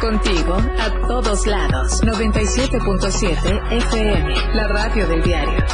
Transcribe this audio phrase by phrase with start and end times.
[0.00, 2.02] Contigo a todos lados.
[2.02, 5.64] 97.7 FM, la radio del diario.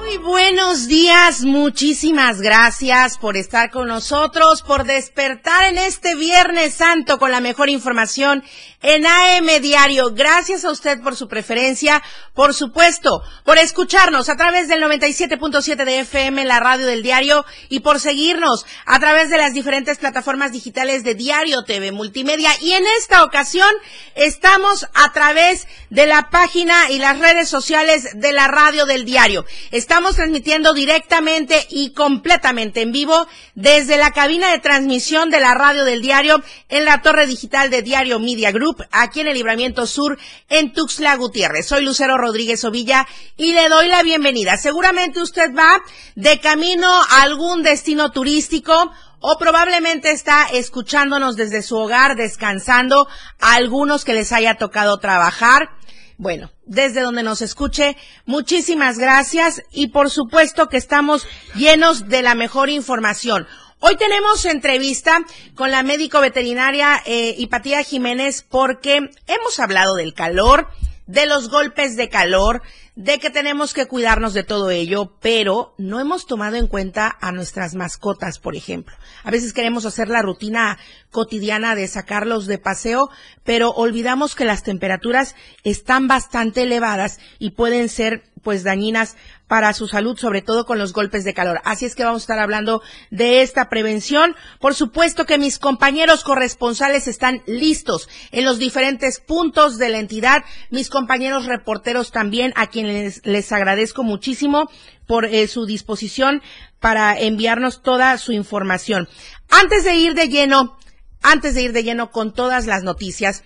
[0.00, 7.18] Muy buenos días, muchísimas gracias por estar con nosotros, por despertar en este Viernes Santo
[7.18, 8.42] con la mejor información
[8.84, 10.10] en AM Diario.
[10.12, 12.02] Gracias a usted por su preferencia,
[12.34, 17.80] por supuesto, por escucharnos a través del 97.7 de FM, la radio del diario, y
[17.80, 22.50] por seguirnos a través de las diferentes plataformas digitales de Diario TV Multimedia.
[22.60, 23.70] Y en esta ocasión
[24.16, 29.46] estamos a través de la página y las redes sociales de la radio del diario.
[29.70, 35.86] Estamos transmitiendo directamente y completamente en vivo desde la cabina de transmisión de la radio
[35.86, 40.18] del diario en la torre digital de Diario Media Group aquí en el Libramiento Sur,
[40.48, 41.66] en Tuxtla Gutiérrez.
[41.66, 43.06] Soy Lucero Rodríguez Ovilla
[43.36, 44.56] y le doy la bienvenida.
[44.56, 45.82] Seguramente usted va
[46.14, 53.08] de camino a algún destino turístico o probablemente está escuchándonos desde su hogar, descansando,
[53.40, 55.70] a algunos que les haya tocado trabajar.
[56.16, 62.34] Bueno, desde donde nos escuche, muchísimas gracias y por supuesto que estamos llenos de la
[62.34, 63.46] mejor información.
[63.86, 70.68] Hoy tenemos entrevista con la médico veterinaria eh, Hipatía Jiménez porque hemos hablado del calor,
[71.06, 72.62] de los golpes de calor,
[72.96, 77.30] de que tenemos que cuidarnos de todo ello, pero no hemos tomado en cuenta a
[77.30, 78.96] nuestras mascotas, por ejemplo.
[79.22, 80.78] A veces queremos hacer la rutina
[81.10, 83.10] cotidiana de sacarlos de paseo,
[83.42, 89.16] pero olvidamos que las temperaturas están bastante elevadas y pueden ser pues dañinas
[89.46, 91.60] para su salud, sobre todo con los golpes de calor.
[91.64, 94.34] Así es que vamos a estar hablando de esta prevención.
[94.58, 100.44] Por supuesto que mis compañeros corresponsales están listos en los diferentes puntos de la entidad,
[100.70, 104.70] mis compañeros reporteros también, a quienes les agradezco muchísimo
[105.06, 106.42] por eh, su disposición
[106.80, 109.08] para enviarnos toda su información.
[109.50, 110.78] Antes de ir de lleno,
[111.22, 113.42] antes de ir de lleno con todas las noticias,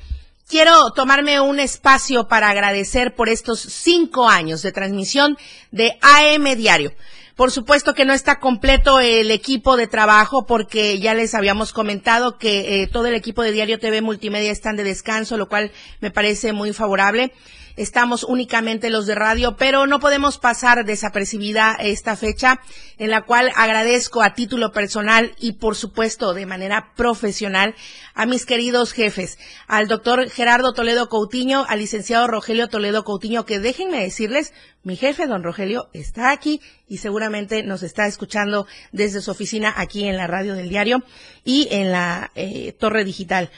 [0.49, 5.37] quiero tomarme un espacio para agradecer por estos cinco años de transmisión
[5.71, 6.93] de AM Diario.
[7.37, 12.37] Por supuesto que no está completo el equipo de trabajo porque ya les habíamos comentado
[12.37, 15.71] que eh, todo el equipo de Diario TV Multimedia están de descanso, lo cual
[16.01, 17.33] me parece muy favorable
[17.79, 22.61] estamos únicamente los de radio, pero no podemos pasar desapercibida esta fecha
[22.99, 27.75] en la cual agradezco a título personal y por supuesto de manera profesional
[28.15, 33.61] a mis queridos jefes, al doctor Gerardo Toledo Coutinho, al licenciado Rogelio Toledo Coutinho, que
[33.61, 34.53] déjenme decirles,
[34.83, 40.05] mi jefe, don Rogelio, está aquí y seguramente nos está escuchando desde su oficina aquí
[40.05, 41.05] en la radio del diario
[41.45, 43.51] y en la eh, torre digital.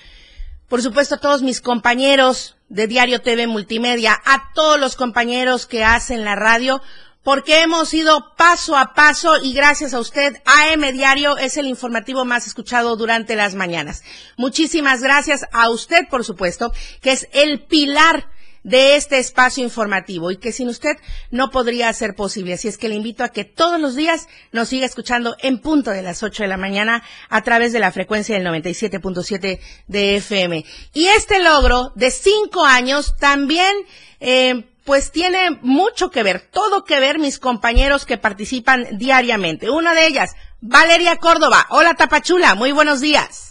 [0.69, 5.84] Por supuesto, a todos mis compañeros de Diario TV Multimedia, a todos los compañeros que
[5.84, 6.81] hacen la radio,
[7.22, 12.25] porque hemos ido paso a paso y gracias a usted, AM Diario es el informativo
[12.25, 14.03] más escuchado durante las mañanas.
[14.36, 16.72] Muchísimas gracias a usted, por supuesto,
[17.03, 18.31] que es el pilar
[18.62, 20.97] de este espacio informativo y que sin usted
[21.31, 22.54] no podría ser posible.
[22.54, 25.91] Así es que le invito a que todos los días nos siga escuchando en punto
[25.91, 30.65] de las 8 de la mañana a través de la frecuencia del 97.7 de FM.
[30.93, 33.75] Y este logro de cinco años también
[34.20, 39.70] eh, pues tiene mucho que ver, todo que ver mis compañeros que participan diariamente.
[39.70, 41.66] Una de ellas, Valeria Córdoba.
[41.70, 43.50] Hola Tapachula, muy buenos días.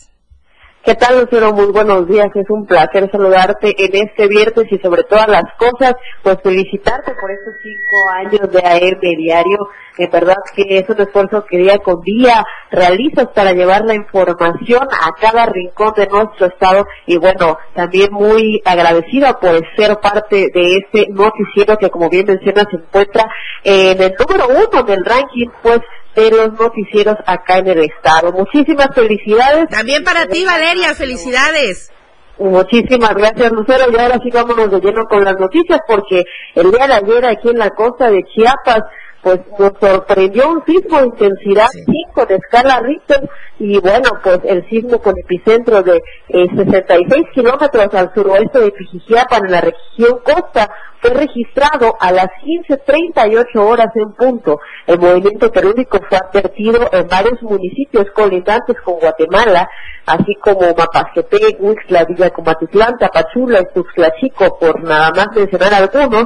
[0.90, 1.54] ¿Qué tal, Lucero?
[1.54, 2.30] Muy buenos días.
[2.34, 7.30] Es un placer saludarte en este viernes y sobre todas las cosas, pues felicitarte por
[7.30, 9.70] estos cinco años de AM Diario.
[10.00, 14.88] De verdad que es un esfuerzo que día con día realizas para llevar la información
[14.92, 20.78] a cada rincón de nuestro estado y bueno, también muy agradecida por ser parte de
[20.78, 23.30] este noticiero que como bien mencionas se encuentra
[23.64, 25.82] en el número uno del ranking, pues
[26.16, 28.32] de los noticieros acá en el estado.
[28.32, 29.70] Muchísimas felicidades.
[29.70, 31.92] También para ti, Valeria, felicidades.
[32.40, 33.92] Muchísimas gracias, Lucero.
[33.92, 36.24] Y ahora sí vámonos de lleno con las noticias, porque
[36.56, 38.82] el día de ayer aquí en la costa de Chiapas
[39.22, 43.30] pues nos sorprendió un sismo de intensidad 5 de escala Richter
[43.60, 49.46] y bueno, pues el sismo con epicentro de 66 eh, kilómetros al suroeste de Pijijiapan
[49.46, 50.70] en la región costa
[51.02, 54.60] fue registrado a las 15.38 horas en punto.
[54.86, 59.70] El movimiento telúrico fue advertido en varios municipios colindantes con Guatemala,
[60.06, 66.26] así como Mapastepec, Huixla, Villa Comatitlán, Tapachula y Tuxtla Chico, por nada más mencionar algunos,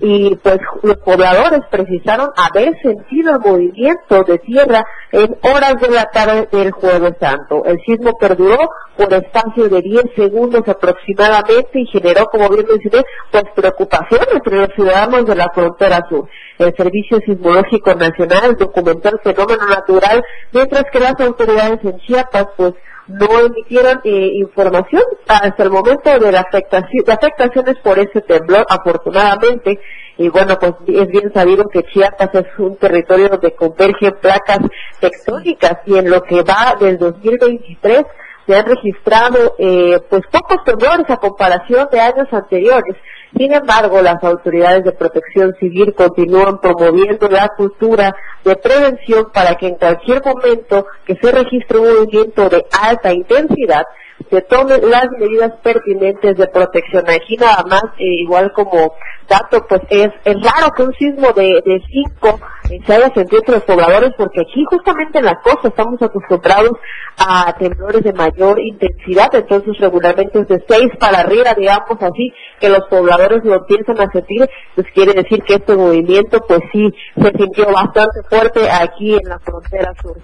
[0.00, 6.04] y pues los pobladores precisaron haber sentido el movimiento de tierra en horas de la
[6.06, 7.64] tarde del jueves santo.
[7.64, 8.58] El sismo perduró
[8.96, 14.68] por espacio de 10 segundos aproximadamente y generó, como bien mencioné, pues preocupación entre los
[14.74, 16.28] ciudadanos de la frontera sur.
[16.58, 22.74] El Servicio Sismológico Nacional documentó el fenómeno natural, mientras que las autoridades en Chiapas, pues,
[23.10, 28.66] no emitieron eh, información hasta el momento de la afectación, de afectaciones por ese temblor,
[28.68, 29.80] afortunadamente.
[30.16, 34.58] Y bueno, pues es bien sabido que Chiapas es un territorio donde convergen placas
[35.00, 38.04] tectónicas y en lo que va del 2023
[38.46, 42.96] se han registrado eh, pues pocos temblores a comparación de años anteriores.
[43.36, 49.68] Sin embargo, las autoridades de protección civil continúan promoviendo la cultura de prevención para que
[49.68, 53.84] en cualquier momento que se registre un movimiento de alta intensidad,
[54.28, 57.04] se tomen las medidas pertinentes de protección.
[57.08, 58.94] Aquí nada más, eh, igual como
[59.28, 62.38] dato, pues es, raro que un sismo de, de cinco
[62.68, 66.72] eh, se haya sentido entre los pobladores, porque aquí justamente en la costa estamos acostumbrados
[67.16, 72.68] a temblores de mayor intensidad, entonces regularmente es de seis para arriba, digamos así, que
[72.68, 77.30] los pobladores lo empiezan a sentir, pues quiere decir que este movimiento, pues sí, se
[77.36, 80.16] sintió bastante fuerte aquí en la frontera sur.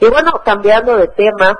[0.00, 1.54] Y bueno, cambiando de tema,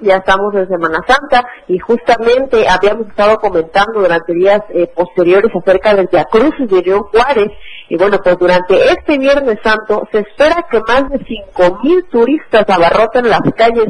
[0.00, 5.94] ya estamos en Semana Santa y justamente habíamos estado comentando durante días eh, posteriores acerca
[5.94, 7.48] del Via Crucis de León Juárez
[7.88, 12.64] y bueno, pues durante este Viernes Santo se espera que más de cinco mil turistas
[12.68, 13.86] abarroten las calles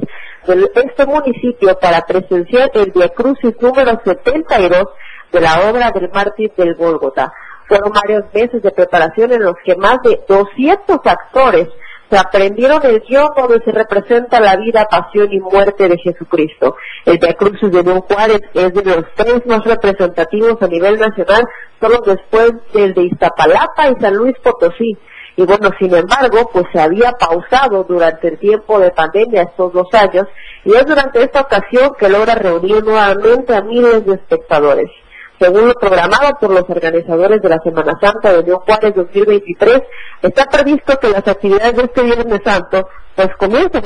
[0.46, 4.84] de este municipio para presenciar el Via Crucis número 72
[5.32, 7.32] de la obra del mártir del Gólgota.
[7.66, 11.68] Fueron varios meses de preparación en los que más de 200 actores
[12.10, 16.76] se aprendieron el guion donde se representa la vida, pasión y muerte de Jesucristo.
[17.04, 21.44] El Via Crucis de León Juárez es de los tres más representativos a nivel nacional,
[21.80, 24.96] solo después del de Iztapalapa y San Luis Potosí.
[25.36, 29.86] Y bueno, sin embargo, pues se había pausado durante el tiempo de pandemia estos dos
[29.92, 30.26] años,
[30.64, 34.90] y es durante esta ocasión que logra reunir nuevamente a miles de espectadores.
[35.38, 39.82] Según lo programado por los organizadores de la Semana Santa de León Juárez 2023,
[40.22, 43.82] está previsto que las actividades de este Viernes Santo pues comiencen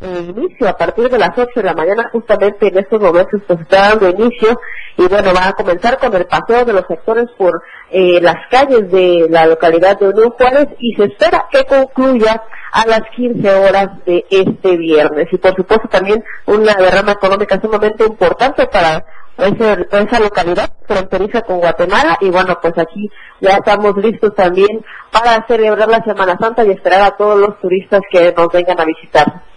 [0.00, 3.60] el inicio a partir de las 8 de la mañana, justamente en estos momentos pues
[3.60, 4.60] está dando inicio
[4.96, 8.90] y bueno, va a comenzar con el paseo de los sectores por eh, las calles
[8.90, 12.42] de la localidad de Unión Juárez y se espera que concluya
[12.72, 15.26] a las 15 horas de este viernes.
[15.32, 19.04] Y por supuesto también una derrama económica sumamente importante para
[19.40, 23.10] esa localidad fronteriza con Guatemala y bueno pues aquí
[23.40, 28.00] ya estamos listos también para celebrar la Semana Santa y esperar a todos los turistas
[28.10, 29.50] que nos vengan a visitar.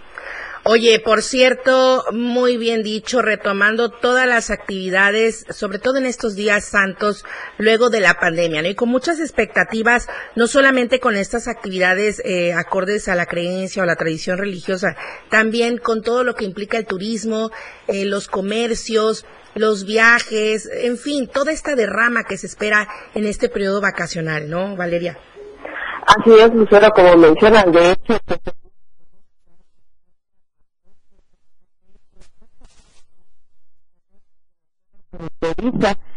[0.66, 6.64] Oye, por cierto, muy bien dicho, retomando todas las actividades, sobre todo en estos días
[6.64, 7.26] santos,
[7.58, 8.68] luego de la pandemia, ¿no?
[8.68, 13.86] Y con muchas expectativas, no solamente con estas actividades eh, acordes a la creencia o
[13.86, 14.96] la tradición religiosa,
[15.28, 17.50] también con todo lo que implica el turismo,
[17.86, 23.48] eh, los comercios, los viajes, en fin, toda esta derrama que se espera en este
[23.48, 25.18] periodo vacacional, ¿no, Valeria?
[26.06, 28.18] Así es, Lucero, como mencionan, de hecho,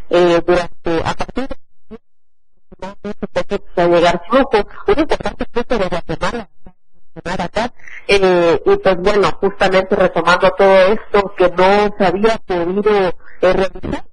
[0.10, 1.56] eh, durante, a partir de
[3.82, 6.50] a llegar flujo, un importante flujo de Guatemala
[7.26, 7.74] acá,
[8.08, 14.06] eh, y pues bueno, justamente retomando todo esto que no se había podido eh, realizar,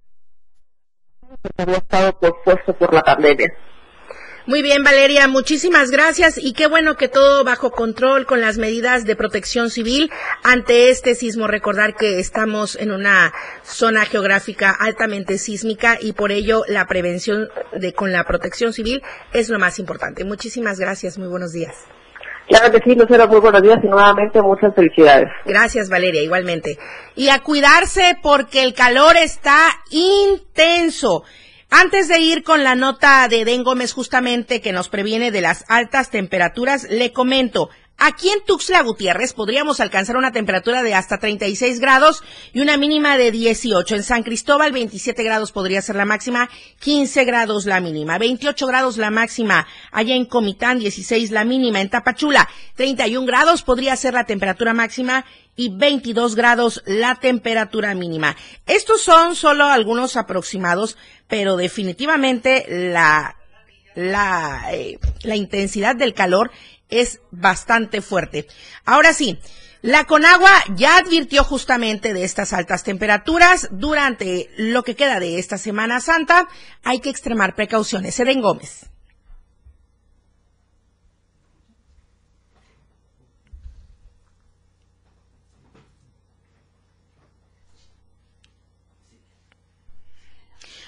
[1.43, 3.55] porque había estado pospuesto por la pandemia.
[4.47, 9.07] Muy bien, Valeria, muchísimas gracias y qué bueno que todo bajo control con las medidas
[9.07, 10.11] de protección civil
[10.43, 11.47] ante este sismo.
[11.47, 13.33] Recordar que estamos en una
[13.63, 19.49] zona geográfica altamente sísmica y por ello la prevención de con la protección civil es
[19.49, 20.25] lo más importante.
[20.25, 21.75] Muchísimas gracias, muy buenos días.
[22.49, 25.29] Claro que sí, Lucero, muy buenos días y nuevamente muchas felicidades.
[25.47, 26.79] Gracias, Valeria, igualmente.
[27.17, 31.25] Y a cuidarse porque el calor está intenso.
[31.71, 35.65] Antes de ir con la nota de Den Gómez justamente que nos previene de las
[35.69, 41.79] altas temperaturas, le comento, Aquí en Tuxtla Gutiérrez podríamos alcanzar una temperatura de hasta 36
[41.79, 42.23] grados
[42.53, 43.95] y una mínima de 18.
[43.95, 48.97] En San Cristóbal 27 grados podría ser la máxima, 15 grados la mínima, 28 grados
[48.97, 49.67] la máxima.
[49.93, 51.81] Allá en Comitán 16 la mínima.
[51.81, 55.25] En Tapachula 31 grados podría ser la temperatura máxima
[55.57, 58.37] y 22 grados la temperatura mínima.
[58.67, 60.97] Estos son solo algunos aproximados,
[61.29, 63.37] pero definitivamente la
[63.95, 66.51] la, eh, la intensidad del calor
[66.89, 68.47] es bastante fuerte.
[68.85, 69.39] Ahora sí,
[69.83, 75.59] La Conagua ya advirtió justamente de estas altas temperaturas durante lo que queda de esta
[75.59, 76.49] Semana Santa.
[76.83, 78.19] Hay que extremar precauciones.
[78.19, 78.94] Eden Gómez.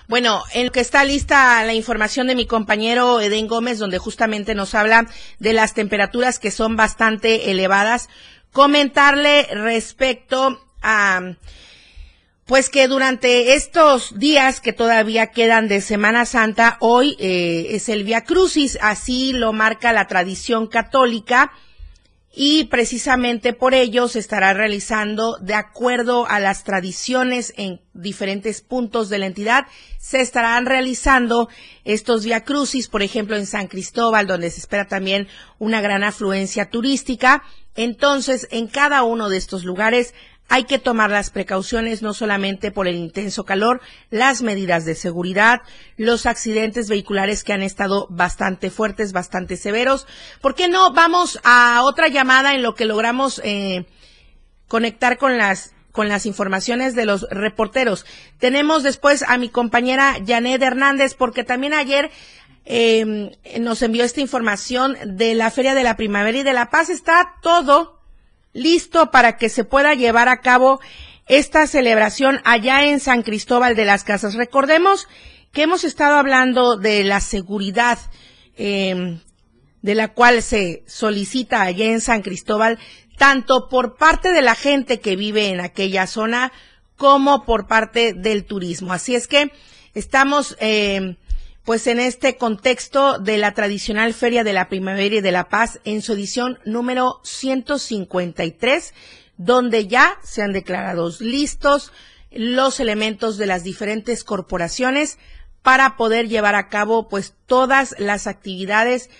[0.09, 4.55] Bueno, en lo que está lista la información de mi compañero Eden Gómez, donde justamente
[4.55, 5.07] nos habla
[5.41, 8.09] de las temperaturas que son bastante elevadas,
[8.53, 11.35] comentarle respecto a
[12.45, 18.05] pues que durante estos días que todavía quedan de Semana Santa, hoy eh, es el
[18.05, 21.51] Via Crucis, así lo marca la tradición católica
[22.39, 29.09] y precisamente por ello se estará realizando de acuerdo a las tradiciones en diferentes puntos
[29.09, 29.67] de la entidad.
[29.99, 31.49] Se estarán realizando
[31.85, 35.29] estos via crucis por ejemplo en San Cristóbal donde se espera también
[35.59, 37.43] una gran afluencia turística.
[37.75, 40.13] Entonces en cada uno de estos lugares
[40.49, 45.63] hay que tomar las precauciones no solamente por el intenso calor, las medidas de seguridad,
[45.97, 50.07] los accidentes vehiculares que han estado bastante fuertes, bastante severos.
[50.41, 53.87] ¿Por qué no vamos a otra llamada en lo que logramos eh,
[54.69, 58.05] conectar con las con las informaciones de los reporteros?
[58.39, 62.11] Tenemos después a mi compañera Janet Hernández porque también ayer
[62.67, 66.91] eh, nos envió esta información de la Feria de la Primavera y de la Paz.
[66.91, 67.96] Está todo
[68.57, 70.81] listo para que se pueda llevar a cabo
[71.27, 74.35] esta celebración allá en San Cristóbal de las Casas.
[74.35, 75.07] Recordemos
[75.53, 77.99] que hemos estado hablando de la seguridad
[78.57, 79.21] em,
[79.83, 82.79] de la cual se solicita allá en San Cristóbal,
[83.19, 86.53] tanto por parte de la gente que vive en aquella zona
[86.97, 88.93] como por parte del turismo.
[88.93, 89.53] Así es que
[89.95, 91.17] estamos eh,
[91.67, 95.81] pues en este contexto de la tradicional Feria de la Primavera y de la Paz
[95.83, 98.95] en su edición número 153,
[99.37, 101.93] donde ya se han declarado listos
[102.31, 105.19] los elementos de las diferentes corporaciones
[105.63, 109.11] para poder llevar a cabo pues todas las actividades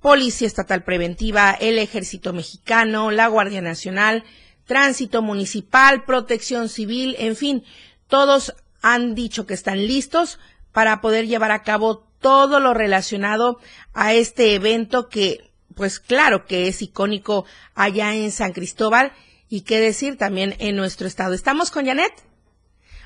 [0.00, 4.24] Policía Estatal Preventiva, el Ejército Mexicano, la Guardia Nacional,
[4.66, 7.62] Tránsito Municipal, Protección Civil, en fin,
[8.08, 10.40] todos han dicho que están listos
[10.74, 13.60] para poder llevar a cabo todo lo relacionado
[13.94, 19.12] a este evento que, pues claro que es icónico allá en San Cristóbal
[19.48, 21.32] y qué decir también en nuestro estado.
[21.32, 22.12] ¿Estamos con Janet?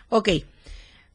[0.08, 0.30] Ok.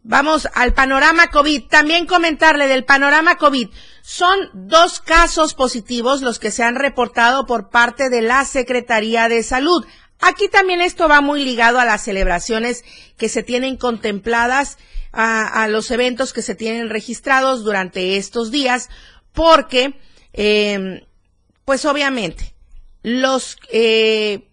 [0.04, 1.64] Vamos al panorama COVID.
[1.70, 3.70] También comentarle del panorama COVID.
[4.04, 9.42] Son dos casos positivos los que se han reportado por parte de la Secretaría de
[9.42, 9.86] Salud.
[10.20, 12.84] Aquí también esto va muy ligado a las celebraciones
[13.18, 14.78] que se tienen contempladas
[15.14, 18.90] a, los eventos que se tienen registrados durante estos días,
[19.32, 20.00] porque,
[20.34, 21.06] eh,
[21.66, 22.56] pues obviamente,
[23.04, 24.50] los eh,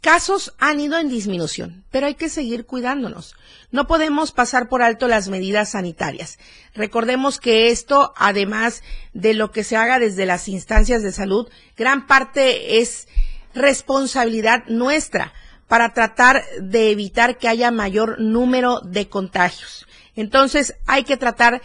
[0.00, 3.34] casos han ido en disminución, pero hay que seguir cuidándonos.
[3.70, 6.38] No podemos pasar por alto las medidas sanitarias.
[6.74, 12.06] Recordemos que esto, además de lo que se haga desde las instancias de salud, gran
[12.06, 13.08] parte es
[13.54, 15.34] responsabilidad nuestra
[15.66, 19.86] para tratar de evitar que haya mayor número de contagios.
[20.18, 21.62] Entonces hay que tratar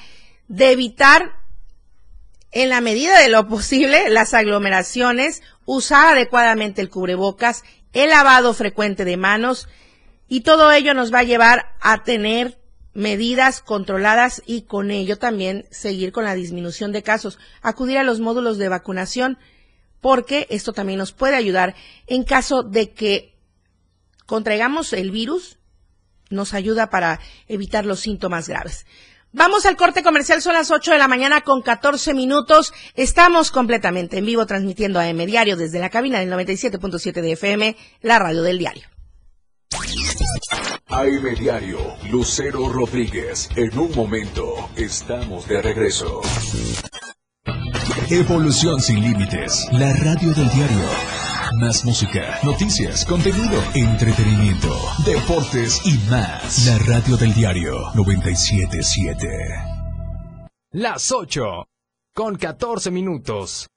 [0.47, 1.39] de evitar
[2.51, 9.05] en la medida de lo posible las aglomeraciones, usar adecuadamente el cubrebocas, el lavado frecuente
[9.05, 9.67] de manos
[10.27, 12.59] y todo ello nos va a llevar a tener
[12.93, 18.19] medidas controladas y con ello también seguir con la disminución de casos, acudir a los
[18.19, 19.39] módulos de vacunación
[19.99, 21.73] porque esto también nos puede ayudar
[22.05, 23.35] en caso de que
[24.27, 25.57] contraigamos el virus
[26.33, 28.85] nos ayuda para evitar los síntomas graves.
[29.31, 32.71] Vamos al corte comercial, son las 8 de la mañana con 14 minutos.
[32.93, 37.75] Estamos completamente en vivo transmitiendo a M Diario desde la cabina del 97.7 de FM,
[38.01, 38.87] la radio del diario.
[40.87, 41.79] AM Diario,
[42.11, 43.49] Lucero Rodríguez.
[43.55, 46.21] En un momento, estamos de regreso.
[48.11, 51.12] Evolución sin límites, la radio del diario.
[51.59, 54.69] Más música, noticias, contenido, entretenimiento,
[55.05, 56.65] deportes y más.
[56.65, 59.27] La radio del diario 977.
[60.71, 61.65] Las 8
[62.15, 63.67] con 14 minutos.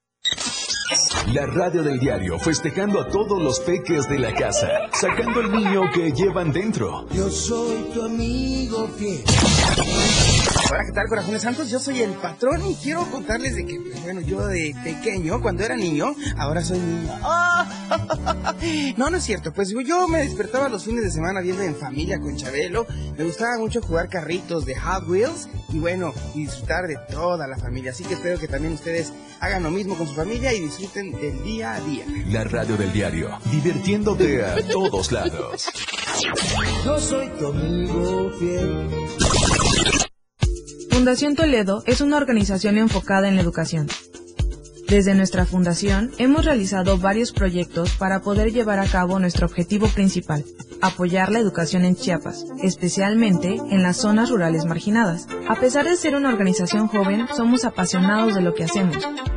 [1.33, 5.90] La radio del diario festejando a todos los peques de la casa, sacando el niño
[5.93, 7.09] que llevan dentro.
[7.11, 9.25] Yo soy tu amigo fiel.
[10.71, 11.71] Ahora que tal, corazones santos?
[11.71, 15.64] Yo soy el patrón y quiero contarles de que, pues, bueno, yo de pequeño, cuando
[15.64, 17.12] era niño, ahora soy niño.
[18.97, 19.52] No, no es cierto.
[19.52, 22.87] Pues yo me despertaba los fines de semana viendo en familia con Chabelo.
[23.16, 27.90] Me gustaba mucho jugar carritos de Hot Wheels y bueno, disfrutar de toda la familia.
[27.90, 31.42] Así que espero que también ustedes hagan lo mismo con su familia y disfruten del
[31.42, 32.04] día a día.
[32.28, 35.71] La radio del diario, divirtiéndote a todos lados.
[36.85, 38.88] Yo soy tu amigo fiel.
[40.90, 43.88] Fundación Toledo es una organización enfocada en la educación.
[44.87, 50.45] Desde nuestra fundación hemos realizado varios proyectos para poder llevar a cabo nuestro objetivo principal,
[50.83, 55.26] apoyar la educación en Chiapas, especialmente en las zonas rurales marginadas.
[55.49, 59.02] A pesar de ser una organización joven, somos apasionados de lo que hacemos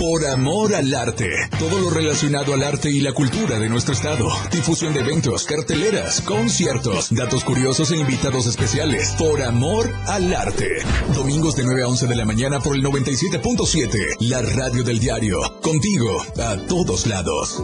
[0.00, 1.28] Por amor al arte.
[1.58, 4.30] Todo lo relacionado al arte y la cultura de nuestro estado.
[4.50, 9.14] Difusión de eventos, carteleras, conciertos, datos curiosos e invitados especiales.
[9.18, 10.68] Por amor al arte.
[11.14, 14.16] Domingos de 9 a 11 de la mañana por el 97.7.
[14.20, 15.38] La radio del diario.
[15.60, 17.62] Contigo a todos lados.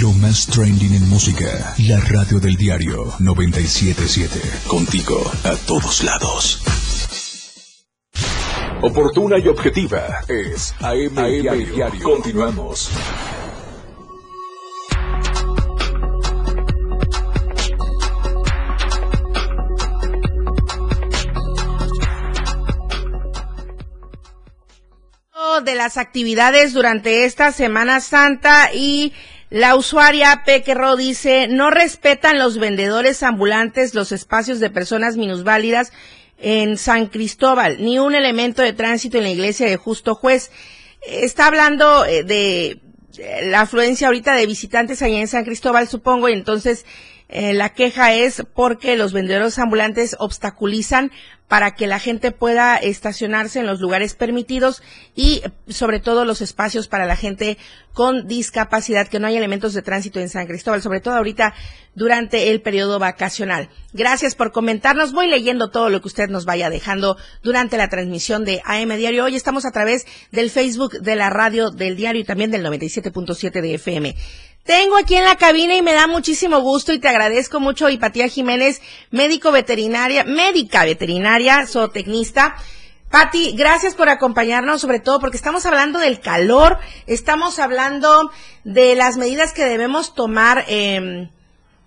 [0.00, 1.76] Lo más trending en música.
[1.86, 4.40] La radio del diario 977.
[4.66, 6.60] Contigo a todos lados.
[8.80, 11.88] Oportuna y objetiva es AM, Diario.
[12.00, 12.90] Continuamos.
[25.64, 29.12] de las actividades durante esta Semana Santa y
[29.50, 35.92] la usuaria Pequerro dice, no respetan los vendedores ambulantes los espacios de personas minusválidas
[36.38, 40.50] en San Cristóbal, ni un elemento de tránsito en la iglesia de Justo Juez.
[41.02, 42.80] Está hablando eh, de
[43.42, 46.84] la afluencia ahorita de visitantes allá en San Cristóbal, supongo, y entonces
[47.28, 51.12] eh, la queja es porque los vendedores ambulantes obstaculizan
[51.46, 54.82] para que la gente pueda estacionarse en los lugares permitidos
[55.14, 57.56] y sobre todo los espacios para la gente
[57.94, 61.54] con discapacidad, que no hay elementos de tránsito en San Cristóbal, sobre todo ahorita
[61.94, 63.70] durante el periodo vacacional.
[63.92, 65.12] Gracias por comentarnos.
[65.12, 69.24] Voy leyendo todo lo que usted nos vaya dejando durante la transmisión de AM Diario.
[69.24, 73.60] Hoy estamos a través del Facebook de la radio del diario y también del 97.7
[73.60, 74.14] de FM.
[74.64, 78.28] Tengo aquí en la cabina y me da muchísimo gusto y te agradezco mucho, Hipatía
[78.28, 82.54] Jiménez, médico veterinaria, médica veterinaria, zootecnista.
[83.10, 88.30] Pati, gracias por acompañarnos, sobre todo porque estamos hablando del calor, estamos hablando
[88.64, 91.30] de las medidas que debemos tomar, eh,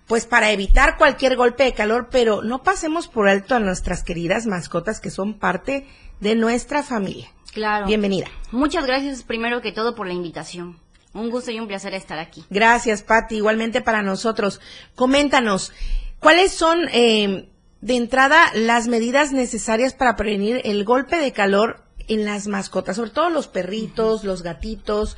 [0.08, 4.46] pues para evitar cualquier golpe de calor, pero no pasemos por alto a nuestras queridas
[4.46, 5.86] mascotas que son parte
[6.18, 7.30] de nuestra familia.
[7.52, 7.86] Claro.
[7.86, 8.26] Bienvenida.
[8.50, 10.81] Muchas gracias primero que todo por la invitación.
[11.14, 12.44] Un gusto y un placer estar aquí.
[12.50, 13.36] Gracias, Patti.
[13.36, 14.60] Igualmente para nosotros.
[14.94, 15.72] Coméntanos,
[16.20, 17.48] ¿cuáles son eh,
[17.80, 23.10] de entrada las medidas necesarias para prevenir el golpe de calor en las mascotas, sobre
[23.10, 25.16] todo los perritos, los gatitos?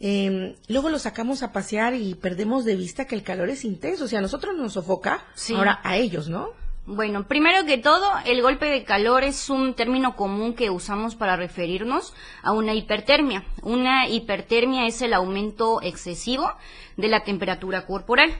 [0.00, 4.04] eh, luego lo sacamos a pasear y perdemos de vista que el calor es intenso.
[4.04, 5.54] O sea, a nosotros nos sofoca, Sí.
[5.54, 6.48] ahora a ellos, ¿no?
[6.86, 11.34] Bueno, primero que todo, el golpe de calor es un término común que usamos para
[11.34, 13.42] referirnos a una hipertermia.
[13.62, 16.52] Una hipertermia es el aumento excesivo
[16.98, 18.34] de la temperatura corporal.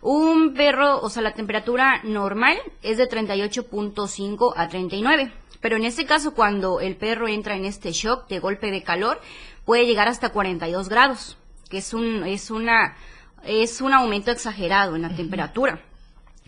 [0.00, 5.30] Un perro, o sea, la temperatura normal es de 38.5 a 39.
[5.60, 9.20] Pero en este caso, cuando el perro entra en este shock de golpe de calor,
[9.66, 11.36] puede llegar hasta 42 grados,
[11.68, 12.96] que es un, es una,
[13.44, 15.82] es un aumento exagerado en la temperatura.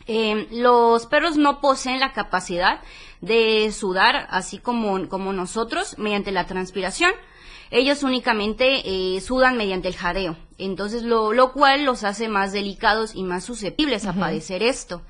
[0.07, 2.81] Eh, los perros no poseen la capacidad
[3.21, 7.13] de sudar así como, como nosotros mediante la transpiración.
[7.71, 13.15] Ellos únicamente eh, sudan mediante el jadeo, entonces lo, lo cual los hace más delicados
[13.15, 15.03] y más susceptibles a padecer esto.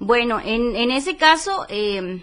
[0.00, 2.22] Bueno, en, en ese caso, eh,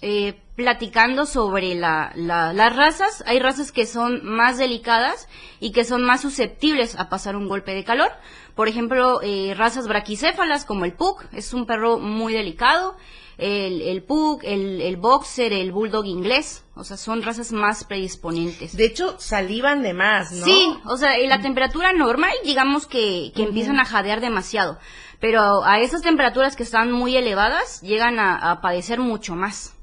[0.00, 5.28] eh, platicando sobre la, la- las razas, hay razas que son más delicadas
[5.60, 8.10] y que son más susceptibles a pasar un golpe de calor.
[8.54, 12.96] Por ejemplo, eh, razas braquicéfalas como el Pug, es un perro muy delicado.
[13.38, 18.76] El, el Pug, el, el Boxer, el Bulldog inglés, o sea, son razas más predisponentes.
[18.76, 20.44] De hecho, salivan de más, ¿no?
[20.44, 24.78] Sí, o sea, en la temperatura normal, digamos que, que empiezan a jadear demasiado.
[25.18, 29.74] Pero a esas temperaturas que están muy elevadas, llegan a, a padecer mucho más.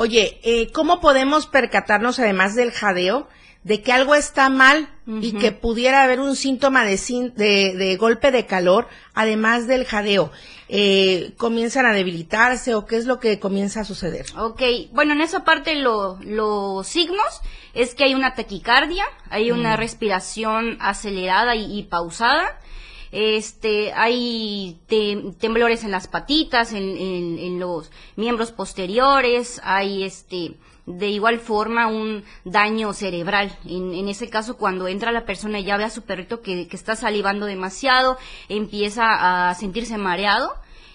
[0.00, 3.28] Oye, eh, ¿cómo podemos percatarnos, además del jadeo,
[3.64, 4.88] de que algo está mal
[5.20, 6.96] y que pudiera haber un síntoma de,
[7.36, 10.32] de, de golpe de calor, además del jadeo?
[10.70, 14.24] Eh, ¿Comienzan a debilitarse o qué es lo que comienza a suceder?
[14.38, 17.42] Ok, bueno, en esa parte lo- los signos
[17.74, 22.58] es que hay una taquicardia, hay una respiración acelerada y, y pausada,
[23.12, 30.54] este, hay te- temblores en las patitas, en, en- en los miembros posteriores, hay este,
[30.86, 33.56] de igual forma un daño cerebral.
[33.66, 36.68] En, en ese caso, cuando entra la persona y ya ve a su perrito que,
[36.68, 38.16] que está salivando demasiado,
[38.48, 40.52] empieza a sentirse mareado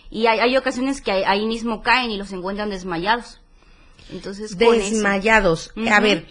[0.09, 3.41] y hay, hay ocasiones que ahí- mismo caen y los encuentran desmayados.
[4.11, 4.55] Entonces,
[4.91, 5.71] Desmayados.
[5.91, 6.27] A ver,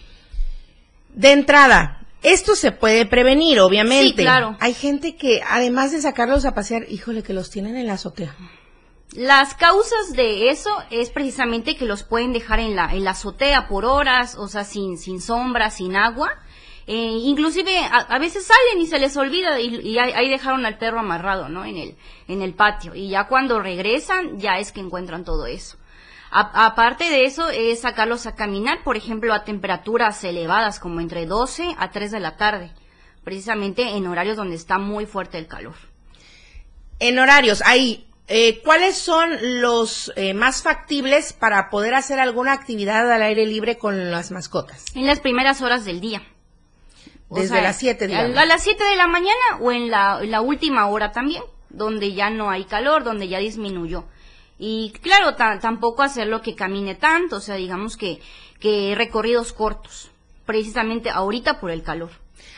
[1.12, 4.16] de entrada, esto se puede prevenir, obviamente.
[4.16, 4.56] Sí, claro.
[4.60, 8.34] Hay gente que, además de sacarlos a pasear, híjole, que los tienen en la azotea.
[9.12, 13.68] Las causas de eso es precisamente que los pueden dejar en la, en la azotea
[13.68, 16.30] por horas, o sea, sin, sin sombra, sin agua.
[16.86, 20.66] Eh, inclusive a, a veces salen y se les olvida y, y ahí, ahí dejaron
[20.66, 21.64] al perro amarrado, ¿no?
[21.64, 21.96] En el,
[22.28, 22.94] en el patio.
[22.94, 25.78] Y ya cuando regresan, ya es que encuentran todo eso.
[26.36, 31.26] A- aparte de eso, es sacarlos a caminar, por ejemplo, a temperaturas elevadas, como entre
[31.26, 32.72] 12 a 3 de la tarde.
[33.22, 35.74] Precisamente en horarios donde está muy fuerte el calor.
[36.98, 43.10] En horarios, ahí, eh, ¿cuáles son los eh, más factibles para poder hacer alguna actividad
[43.12, 44.84] al aire libre con las mascotas?
[44.94, 46.22] En las primeras horas del día.
[47.28, 48.36] O Desde sea, las 7, a, digamos.
[48.36, 52.12] a las 7 de la mañana o en la, en la última hora también, donde
[52.12, 54.04] ya no hay calor, donde ya disminuyó.
[54.66, 58.18] Y claro, ta- tampoco hacerlo que camine tanto, o sea, digamos que,
[58.60, 60.10] que recorridos cortos,
[60.46, 62.10] precisamente ahorita por el calor.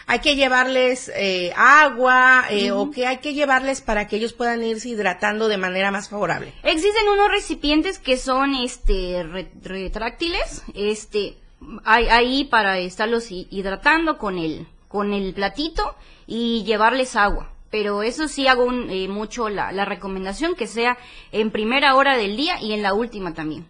[0.09, 4.63] Hay que llevarles eh, agua eh, o que hay que llevarles para que ellos puedan
[4.63, 6.53] irse hidratando de manera más favorable.
[6.63, 11.37] Existen unos recipientes que son este re- retráctiles, este
[11.85, 15.97] hay ahí para estarlos hi- hidratando con el con el platito
[16.29, 17.51] y llevarles agua.
[17.71, 20.97] Pero eso sí hago un- eh, mucho la, la recomendación que sea
[21.33, 23.67] en primera hora del día y en la última también.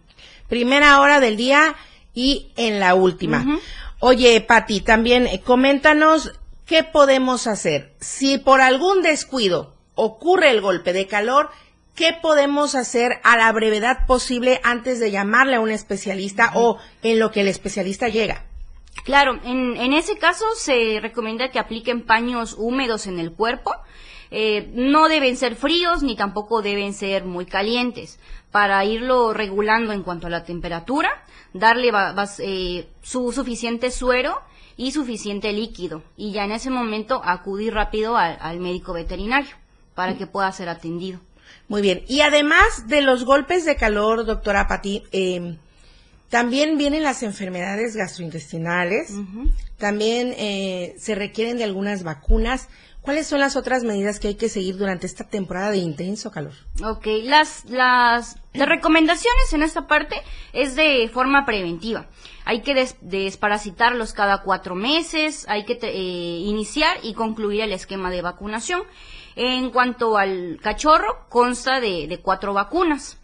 [0.47, 1.75] Primera hora del día
[2.13, 3.59] y en la última.
[3.99, 6.33] Oye, Pati, también eh, coméntanos
[6.65, 7.93] qué podemos hacer.
[7.99, 11.49] Si por algún descuido ocurre el golpe de calor,
[11.95, 17.17] ¿qué podemos hacer a la brevedad posible antes de llamarle a un especialista o en
[17.19, 18.45] lo que el especialista llega?
[19.07, 23.71] Claro, en, en ese caso se recomienda que apliquen paños húmedos en el cuerpo.
[24.31, 28.19] Eh, no deben ser fríos ni tampoco deben ser muy calientes
[28.51, 31.09] para irlo regulando en cuanto a la temperatura,
[31.53, 31.89] darle
[32.39, 34.41] eh, su suficiente suero
[34.75, 39.55] y suficiente líquido y ya en ese momento acudir rápido al, al médico veterinario
[39.95, 41.21] para que pueda ser atendido.
[41.69, 42.03] Muy bien.
[42.09, 45.55] Y además de los golpes de calor, doctora Pati, eh,
[46.29, 49.13] también vienen las enfermedades gastrointestinales,
[49.77, 52.67] también eh, se requieren de algunas vacunas.
[53.01, 56.51] ¿Cuáles son las otras medidas que hay que seguir durante esta temporada de intenso calor?
[56.83, 60.17] Ok, las, las, las recomendaciones en esta parte
[60.51, 62.07] es de forma preventiva.
[62.43, 67.71] Hay que des- desparasitarlos cada cuatro meses, hay que te- eh, iniciar y concluir el
[67.71, 68.81] esquema de vacunación.
[69.37, 73.17] En cuanto al cachorro, consta de, de cuatro vacunas,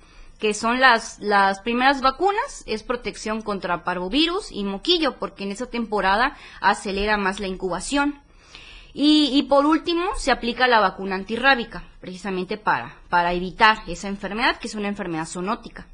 [0.44, 5.68] que son las, las primeras vacunas, es protección contra parvovirus y moquillo, porque en esa
[5.68, 8.20] temporada acelera más la incubación.
[8.94, 14.58] Y, y por último, se aplica la vacuna antirrábica, precisamente para, para evitar esa enfermedad,
[14.58, 15.88] que es una enfermedad zoonótica.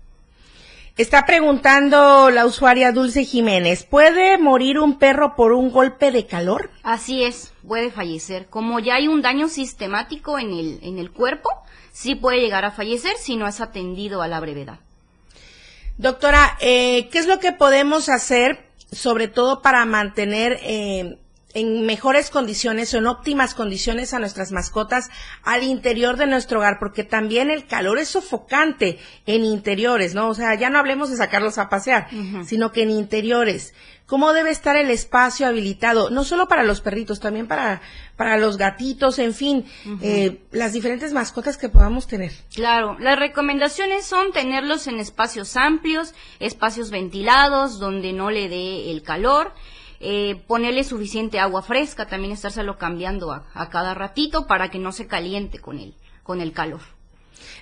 [0.97, 6.71] Está preguntando la usuaria Dulce Jiménez, ¿puede morir un perro por un golpe de calor?
[6.81, 8.47] Así es, puede fallecer.
[8.47, 11.49] Como ya hay un daño sistemático en el, en el cuerpo,
[11.99, 14.79] sí puede llegar a fallecer si no es atendido a la brevedad.
[15.97, 21.17] Doctora, eh, ¿qué es lo que podemos hacer, sobre todo para mantener eh,
[21.53, 25.09] en mejores condiciones o en óptimas condiciones a nuestras mascotas
[25.43, 30.29] al interior de nuestro hogar, porque también el calor es sofocante en interiores, ¿no?
[30.29, 32.07] O sea, ya no hablemos de sacarlos a pasear,
[32.45, 33.73] sino que en interiores.
[34.09, 36.09] ¿Cómo debe estar el espacio habilitado?
[36.09, 37.79] No solo para los perritos, también para,
[38.15, 39.65] para los gatitos, en fin,
[40.01, 42.31] eh, las diferentes mascotas que podamos tener.
[42.55, 49.03] Claro, las recomendaciones son tenerlos en espacios amplios, espacios ventilados, donde no le dé el
[49.03, 49.53] calor,
[50.01, 55.07] eh, ponerle suficiente agua fresca, también estárselo cambiando a, cada ratito para que no se
[55.07, 56.79] caliente con el, con el calor.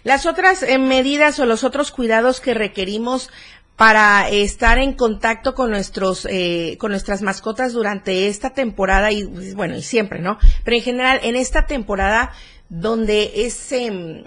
[0.04, 3.32] Las otras eh, medidas o los otros cuidados que requerimos
[3.76, 9.24] para estar en contacto con nuestros eh, con nuestras mascotas durante esta temporada y
[9.54, 12.32] bueno y siempre no pero en general en esta temporada
[12.70, 14.24] donde es em,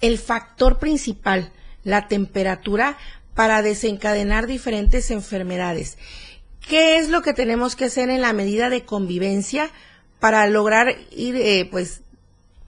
[0.00, 1.52] el factor principal
[1.84, 2.96] la temperatura
[3.34, 5.98] para desencadenar diferentes enfermedades
[6.68, 9.70] ¿Qué es lo que tenemos que hacer en la medida de convivencia
[10.20, 12.02] para lograr ir, eh, pues,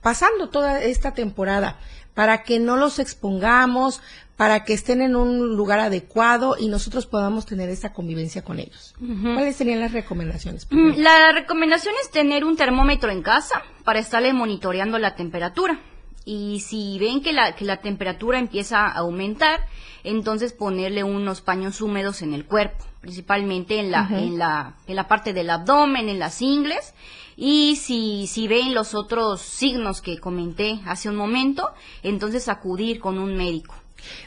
[0.01, 1.79] pasando toda esta temporada?
[2.13, 4.01] Para que no los expongamos,
[4.37, 8.93] para que estén en un lugar adecuado y nosotros podamos tener esa convivencia con ellos.
[8.99, 10.67] ¿Cuáles serían las recomendaciones?
[10.69, 15.79] Mm, la recomendación es tener un termómetro en casa para estarle monitoreando la temperatura.
[16.25, 19.59] Y si ven que la, que la temperatura empieza a aumentar,
[20.03, 25.07] entonces ponerle unos paños húmedos en el cuerpo principalmente en la, en la, en la
[25.07, 26.95] parte del abdomen, en las ingles.
[27.37, 31.69] Y si, si ven los otros signos que comenté hace un momento,
[32.01, 33.75] entonces acudir con un médico.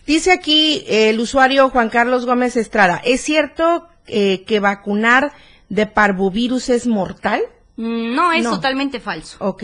[0.07, 5.33] Dice aquí el usuario Juan Carlos Gómez Estrada, ¿es cierto eh, que vacunar
[5.69, 7.43] de parvovirus es mortal?
[7.79, 9.37] Mm, no, es totalmente falso.
[9.39, 9.63] Ok.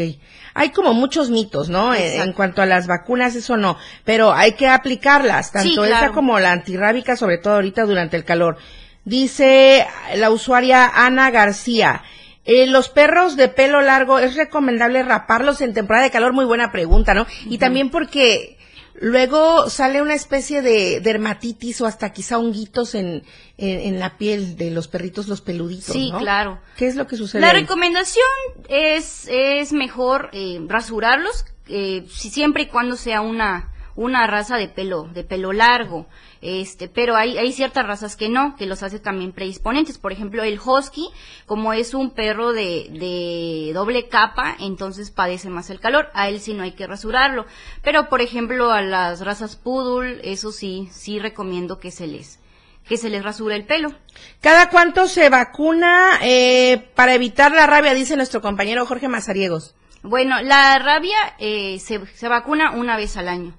[0.55, 1.95] Hay como muchos mitos, ¿no?
[1.95, 3.77] Eh, en cuanto a las vacunas, eso no.
[4.05, 8.57] Pero hay que aplicarlas, tanto esta como la antirrábica, sobre todo ahorita durante el calor.
[9.05, 12.03] Dice la usuaria Ana García.
[12.45, 16.33] Eh, los perros de pelo largo, ¿es recomendable raparlos en temporada de calor?
[16.33, 17.27] Muy buena pregunta, ¿no?
[17.47, 18.59] Y también porque
[19.01, 23.25] luego sale una especie de dermatitis o hasta quizá honguitos en,
[23.59, 26.61] en, la piel de los perritos, los peluditos, Sí, claro.
[26.77, 27.41] ¿Qué es lo que sucede?
[27.41, 28.25] La recomendación
[28.69, 35.05] es, es mejor eh, rasurarlos, eh, siempre y cuando sea una, una raza de pelo,
[35.05, 36.07] de pelo largo.
[36.41, 39.99] Este, pero hay, hay ciertas razas que no, que los hace también predisponentes.
[39.99, 41.09] Por ejemplo, el husky,
[41.47, 46.11] como es un perro de, de doble capa, entonces padece más el calor.
[46.13, 47.47] A él sí no hay que rasurarlo.
[47.83, 52.41] Pero, por ejemplo, a las razas poodle, eso sí, sí recomiendo que se les,
[52.87, 53.95] que se les rasure el pelo.
[54.41, 57.95] ¿Cada cuánto se vacuna eh, para evitar la rabia?
[57.95, 59.75] Dice nuestro compañero Jorge Mazariegos.
[60.03, 63.55] Bueno, la rabia eh, se, se vacuna una vez al año.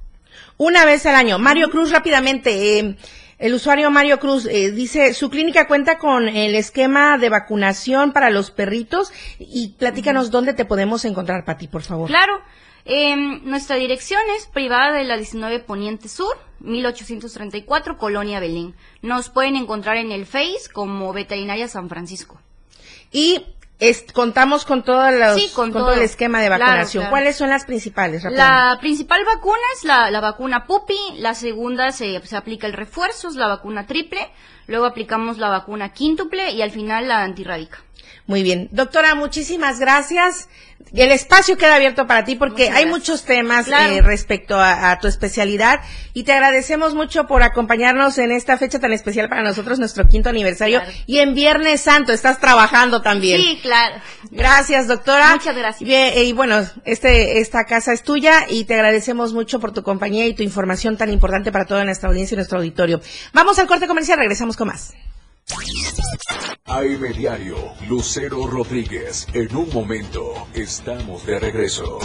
[0.57, 1.37] Una vez al año.
[1.39, 2.79] Mario Cruz, rápidamente.
[2.79, 2.95] Eh,
[3.37, 8.29] el usuario Mario Cruz eh, dice, su clínica cuenta con el esquema de vacunación para
[8.29, 12.07] los perritos y platícanos dónde te podemos encontrar, Pati, por favor.
[12.07, 12.41] Claro.
[12.85, 18.75] Eh, nuestra dirección es privada de la 19 Poniente Sur, 1834, Colonia Belén.
[19.01, 22.39] Nos pueden encontrar en el Face como Veterinaria San Francisco.
[23.11, 23.43] Y
[24.13, 25.93] contamos con, todos los, con, todo.
[25.93, 27.09] el esquema de vacunación.
[27.09, 28.23] ¿Cuáles son las principales?
[28.23, 33.27] La principal vacuna es la, la vacuna PUPI, la segunda se, se aplica el refuerzo,
[33.27, 34.31] es la vacuna triple,
[34.67, 37.79] luego aplicamos la vacuna quíntuple y al final la antirrábica.
[38.27, 38.69] Muy bien.
[38.71, 40.47] Doctora, muchísimas gracias.
[40.93, 45.81] El espacio queda abierto para ti porque hay muchos temas eh, respecto a, tu especialidad
[46.13, 50.29] y te agradecemos mucho por acompañarnos en esta fecha tan especial para nosotros, nuestro quinto
[50.29, 50.81] aniversario.
[51.05, 53.41] Y en Viernes Santo estás trabajando también.
[53.41, 53.95] Sí, claro.
[54.31, 55.31] Gracias, doctora.
[55.33, 55.87] Muchas gracias.
[55.87, 60.25] Bien, y bueno, este, esta casa es tuya y te agradecemos mucho por tu compañía
[60.27, 63.01] y tu información tan importante para toda nuestra audiencia y nuestro auditorio.
[63.33, 64.93] Vamos al corte comercial, regresamos con más.
[66.65, 67.55] AM Diario,
[67.87, 69.27] Lucero Rodríguez.
[69.33, 71.99] En un momento, estamos de regreso.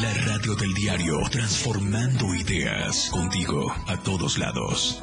[0.00, 5.02] La radio del diario, transformando ideas contigo a todos lados.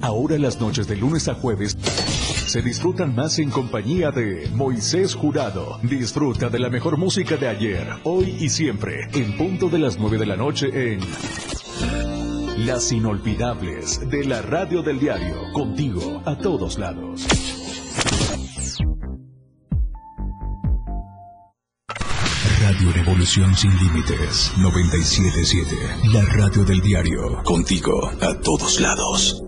[0.00, 1.76] Ahora las noches de lunes a jueves
[2.46, 5.78] se disfrutan más en compañía de Moisés Jurado.
[5.82, 10.18] Disfruta de la mejor música de ayer, hoy y siempre, en punto de las 9
[10.18, 11.00] de la noche en
[12.64, 17.26] Las Inolvidables de la Radio del Diario, contigo a todos lados.
[22.60, 25.76] Radio Revolución sin límites, 977,
[26.12, 29.47] la radio del diario, contigo a todos lados.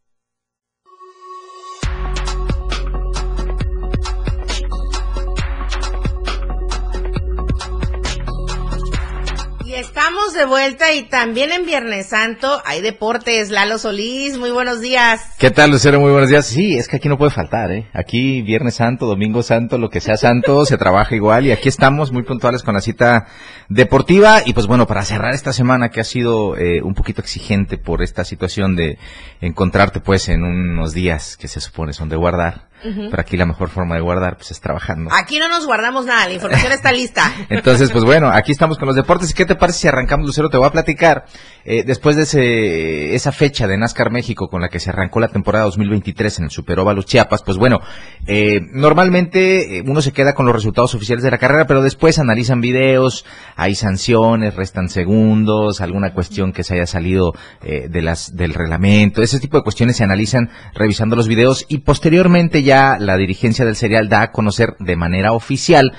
[10.33, 13.49] De vuelta y también en Viernes Santo hay deportes.
[13.49, 15.21] Lalo Solís, muy buenos días.
[15.37, 15.99] ¿Qué tal, Lucero?
[15.99, 16.45] Muy buenos días.
[16.45, 17.89] Sí, es que aquí no puede faltar, ¿eh?
[17.93, 22.11] Aquí Viernes Santo, Domingo Santo, lo que sea santo, se trabaja igual y aquí estamos
[22.11, 23.27] muy puntuales con la cita
[23.67, 27.77] deportiva y pues bueno, para cerrar esta semana que ha sido eh, un poquito exigente
[27.77, 28.97] por esta situación de
[29.41, 32.70] encontrarte pues en unos días que se supone son de guardar.
[32.83, 35.09] Pero aquí la mejor forma de guardar pues es trabajando.
[35.13, 37.31] Aquí no nos guardamos nada, la información está lista.
[37.49, 39.31] Entonces, pues bueno, aquí estamos con los deportes.
[39.31, 40.49] ¿Y qué te parece si arrancamos, Lucero?
[40.49, 41.25] Te voy a platicar.
[41.63, 45.27] eh, después de ese, esa fecha de NASCAR México con la que se arrancó la
[45.27, 47.79] temporada 2023 en el Superóvalo Chiapas, pues bueno,
[48.25, 52.17] eh, normalmente eh, uno se queda con los resultados oficiales de la carrera, pero después
[52.19, 58.35] analizan videos, hay sanciones, restan segundos, alguna cuestión que se haya salido eh, de las,
[58.35, 59.21] del reglamento.
[59.21, 63.75] Ese tipo de cuestiones se analizan revisando los videos y posteriormente ya la dirigencia del
[63.75, 65.91] serial da a conocer de manera oficial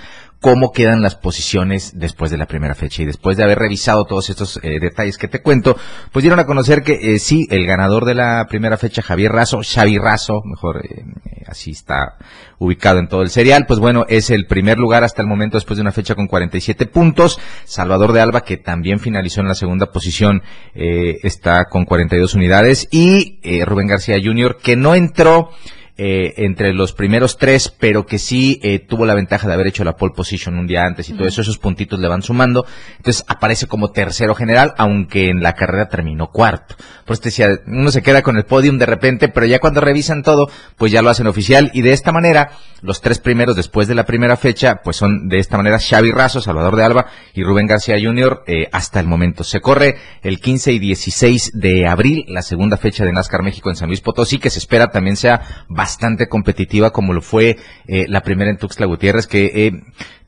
[0.43, 3.03] cómo quedan las posiciones después de la primera fecha.
[3.03, 5.79] Y después de haber revisado todos estos eh, detalles que te cuento,
[6.11, 9.61] pues dieron a conocer que eh, sí, el ganador de la primera fecha, Javier Razo,
[9.63, 11.05] Xavi Razo, mejor eh,
[11.47, 12.17] así está
[12.59, 15.77] ubicado en todo el serial, pues bueno, es el primer lugar hasta el momento después
[15.77, 17.39] de una fecha con 47 puntos.
[17.65, 20.43] Salvador de Alba, que también finalizó en la segunda posición,
[20.75, 22.89] está con 42 unidades.
[22.91, 25.51] Y Rubén García Jr., que no entró
[25.99, 29.85] eh, entre los primeros tres, pero que sí eh, tuvo la ventaja de haber hecho
[29.85, 32.65] la pole position un día antes y todo eso, esos puntitos le van sumando.
[32.97, 36.77] Entonces aparece como tercero general, aunque en la carrera terminó cuarto.
[37.05, 40.23] Pues te decía, uno se queda con el podium de repente, pero ya cuando revisan
[40.23, 43.95] todo, pues ya lo hacen oficial y de esta manera, los tres primeros después de
[43.95, 47.67] la primera fecha, pues son de esta manera Xavi Razo, Salvador de Alba y Rubén
[47.67, 48.45] García Jr.
[48.47, 49.45] eh, hasta el momento.
[49.45, 53.77] Se corre el 15 y 16 de abril, la segunda fecha de NASCAR México en
[53.77, 57.57] San Luis Potosí, que se espera también sea bastante competitiva como lo fue
[57.89, 59.73] eh, la primera en Tuxtla Gutiérrez, que eh,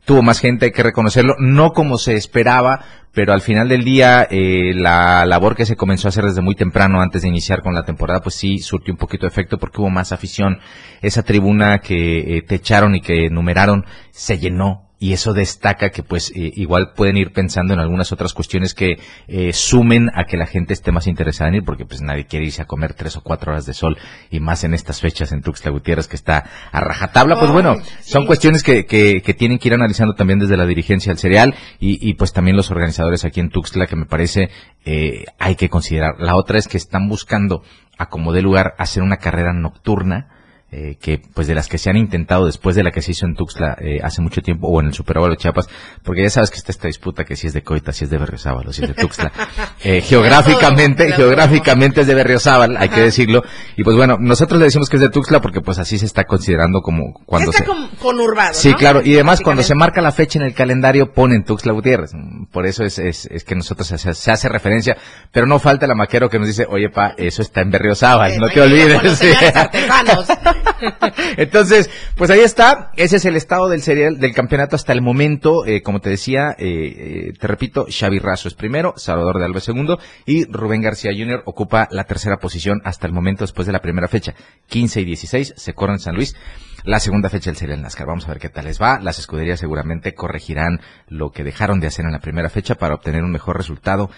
[0.05, 2.81] tuvo más gente, hay que reconocerlo, no como se esperaba,
[3.13, 6.57] pero al final del día eh, la labor que se comenzó a hacer desde muy
[6.57, 9.81] temprano antes de iniciar con la temporada, pues sí surtió un poquito de efecto porque
[9.81, 10.59] hubo más afición.
[11.01, 16.03] Esa tribuna que eh, te echaron y que numeraron se llenó y eso destaca que
[16.03, 20.37] pues eh, igual pueden ir pensando en algunas otras cuestiones que eh, sumen a que
[20.37, 23.17] la gente esté más interesada en ir porque pues nadie quiere irse a comer tres
[23.17, 23.99] o cuatro horas de sol
[24.31, 27.39] y más en estas fechas en Tuxtla Gutiérrez que está a rajatabla.
[27.39, 31.11] Pues bueno son cuestiones que, que, que tienen que ir analizando también desde la dirigencia
[31.11, 34.51] del cereal y, y pues también los organizadores aquí en Tuxtla que me parece
[34.85, 36.15] eh, hay que considerar.
[36.19, 37.63] La otra es que están buscando
[37.99, 40.29] a como de lugar hacer una carrera nocturna
[40.77, 43.27] eh, que pues de las que se han intentado después de la que se hizo
[43.27, 45.69] en Tuxtla eh, hace mucho tiempo o en el Super Bowl de Chiapas,
[46.03, 48.19] porque ya sabes que está esta disputa que si es de Coita, si es de
[48.19, 49.33] Berriozábal o si es de Tuxtla.
[49.87, 53.43] Eh, geográficamente, geográficamente es de Berriozábal, hay que decirlo.
[53.77, 56.25] Y pues bueno, nosotros le decimos que es de Tuxtla porque pues así se está
[56.25, 57.69] considerando como cuando Está se...
[57.69, 58.77] con, conurbado, Sí, ¿no?
[58.77, 59.03] claro.
[59.05, 62.13] Y además, cuando se marca la fecha en el calendario, ponen Tuxtla Gutiérrez.
[62.51, 64.97] Por eso es, es, es que nosotros se, hace- se hace referencia.
[65.33, 68.49] Pero no falta el maquero que nos dice, oye, pa, eso está en Berriozábal, no
[68.49, 69.21] te olvides.
[71.37, 72.91] Entonces, pues ahí está.
[72.97, 75.65] Ese es el estado del serial, del campeonato hasta el momento.
[75.67, 79.59] Eh, como te decía, eh, eh, te repito, Xavi Razo es primero, Salvador de Alba
[79.59, 81.43] es segundo y Rubén García Jr.
[81.47, 84.35] ocupa la tercera posición hasta el momento después de la primera fecha.
[84.69, 86.37] 15 y 16 se corren en San Luis.
[86.85, 88.07] La segunda fecha del serial NASCAR.
[88.07, 89.01] Vamos a ver qué tal les va.
[89.01, 93.23] Las escuderías seguramente corregirán lo que dejaron de hacer en la primera fecha para obtener
[93.23, 94.11] un mejor resultado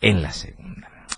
[0.00, 0.69] en la segunda.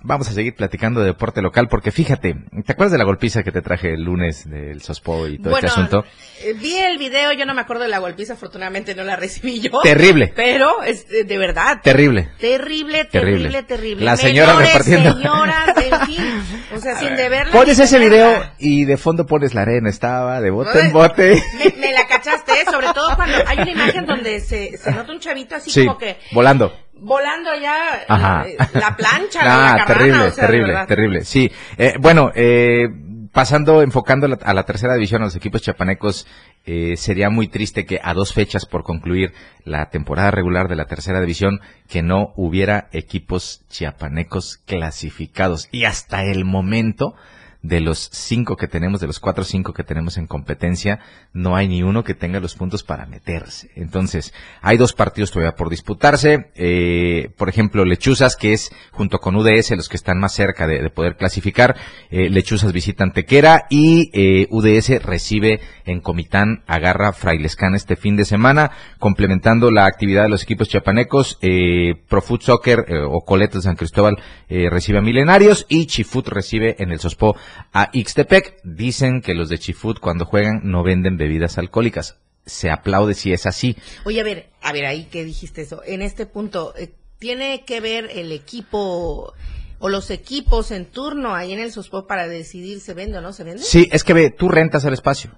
[0.04, 2.34] Vamos a seguir platicando de deporte local porque fíjate,
[2.66, 5.68] ¿te acuerdas de la golpiza que te traje el lunes del Sospo y todo Bueno,
[5.68, 6.04] este asunto?
[6.42, 9.60] eh, vi el video, yo no me acuerdo de la golpiza, afortunadamente no la recibí
[9.60, 9.70] yo.
[9.82, 10.32] Terrible.
[10.34, 11.78] Pero, es, eh, de verdad.
[11.82, 12.30] Terrible.
[12.40, 13.48] Terrible, Terrible.
[13.50, 14.04] terrible, terrible.
[14.04, 15.12] La señora Menores, repartiendo.
[15.14, 16.42] señoras, en fin.
[16.74, 17.52] O sea, sin deberla.
[17.52, 21.40] Pones ese video y de fondo pones la arena, estaba de bote en bote.
[21.58, 22.64] Me, me la cachaste, ¿eh?
[22.70, 25.98] sobre todo cuando hay una imagen donde se, se nota un chavito así Sí, como
[25.98, 26.72] que volando.
[27.02, 28.46] Volando ya Ajá.
[28.72, 31.24] la, la plancha, Ah, la carrana, terrible, o sea, de terrible, terrible.
[31.24, 32.88] Sí, Eh, bueno, eh,
[33.32, 36.26] pasando, enfocando la- a la tercera división, a los equipos chapanecos,
[36.66, 39.32] eh, sería muy triste que a dos fechas por concluir
[39.64, 45.68] la temporada regular de la tercera división, que no hubiera equipos chiapanecos clasificados.
[45.72, 47.14] Y hasta el momento,
[47.62, 50.98] de los cinco que tenemos, de los cuatro o cinco que tenemos en competencia,
[51.32, 53.70] no hay ni uno que tenga los puntos para meterse.
[53.76, 56.50] Entonces, hay dos partidos todavía por disputarse.
[56.54, 60.82] Eh, por ejemplo, Lechuzas, que es junto con UDS los que están más cerca de,
[60.82, 61.76] de poder clasificar.
[62.10, 68.24] Eh, Lechuzas visitan Tequera y eh, UDS recibe en Comitán, agarra Frailescán este fin de
[68.24, 71.38] semana, complementando la actividad de los equipos chiapanecos.
[71.42, 74.16] Eh, Profut Soccer eh, o Coletas de San Cristóbal
[74.48, 77.36] eh, recibe a Milenarios y Chifut recibe en el Sospo
[77.72, 78.60] a Ixtepec.
[78.64, 82.18] Dicen que los de Chifut cuando juegan no venden bebidas alcohólicas.
[82.44, 83.76] Se aplaude si es así.
[84.04, 85.82] Oye, a ver, a ver, ahí que dijiste eso.
[85.86, 89.32] En este punto, eh, ¿tiene que ver el equipo
[89.78, 93.32] o los equipos en turno ahí en el SOSPO para decidir se vende o no
[93.32, 93.62] se vende?
[93.62, 95.30] Sí, es que ve, tú rentas el espacio.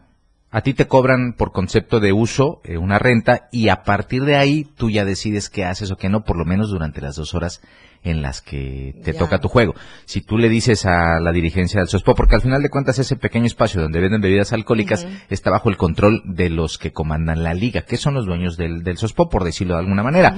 [0.57, 4.36] A ti te cobran por concepto de uso eh, una renta y a partir de
[4.36, 7.34] ahí tú ya decides qué haces o qué no, por lo menos durante las dos
[7.34, 7.61] horas
[8.05, 9.18] en las que te Ya.
[9.18, 9.74] toca tu juego.
[10.05, 13.16] Si tú le dices a la dirigencia del SOSPO, porque al final de cuentas ese
[13.16, 17.52] pequeño espacio donde venden bebidas alcohólicas está bajo el control de los que comandan la
[17.52, 20.36] liga, que son los dueños del, del SOSPO, por decirlo de alguna manera.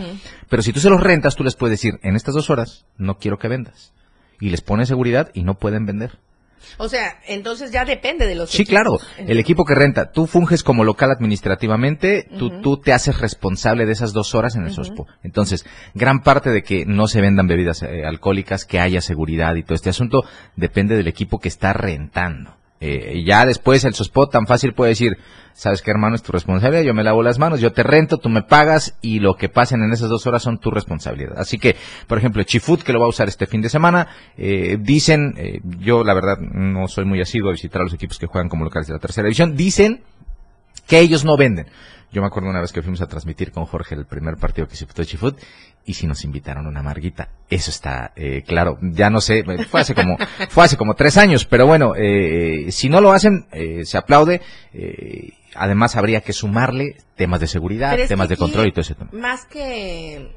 [0.48, 3.18] Pero si tú se los rentas, tú les puedes decir, en estas dos horas no
[3.18, 3.92] quiero que vendas.
[4.40, 6.18] Y les pones seguridad y no pueden vender.
[6.78, 8.70] O sea, entonces ya depende de los Sí, equipos.
[8.70, 8.98] claro.
[9.18, 13.92] El equipo que renta, tú funges como local administrativamente, tú, tú te haces responsable de
[13.92, 15.07] esas dos horas en el SOSPO.
[15.22, 19.62] Entonces, gran parte de que no se vendan bebidas eh, alcohólicas, que haya seguridad y
[19.62, 20.24] todo este asunto,
[20.57, 22.57] depende del equipo que está rentando.
[22.80, 25.16] Eh, y ya después el SOSPO tan fácil puede decir,
[25.54, 28.28] sabes qué hermano, es tu responsabilidad, yo me lavo las manos, yo te rento, tú
[28.28, 31.38] me pagas y lo que pasen en esas dos horas son tu responsabilidad.
[31.38, 34.76] Así que, por ejemplo, Chifut, que lo va a usar este fin de semana, eh,
[34.78, 38.26] dicen, eh, yo la verdad no soy muy asiduo a visitar a los equipos que
[38.26, 40.02] juegan como locales de la tercera división, dicen
[40.86, 41.66] que ellos no venden.
[42.12, 44.76] Yo me acuerdo una vez que fuimos a transmitir con Jorge el primer partido que
[44.76, 45.38] se disputó Chifut
[45.87, 47.28] y si nos invitaron una marguita.
[47.49, 48.78] Eso está eh, claro.
[48.82, 50.16] Ya no sé, fue hace como
[50.51, 54.43] fue hace como tres años, pero bueno, eh, si no lo hacen, eh, se aplaude.
[54.74, 59.11] Eh, además habría que sumarle temas de seguridad, temas de control y todo ese tema.
[59.12, 60.32] Más que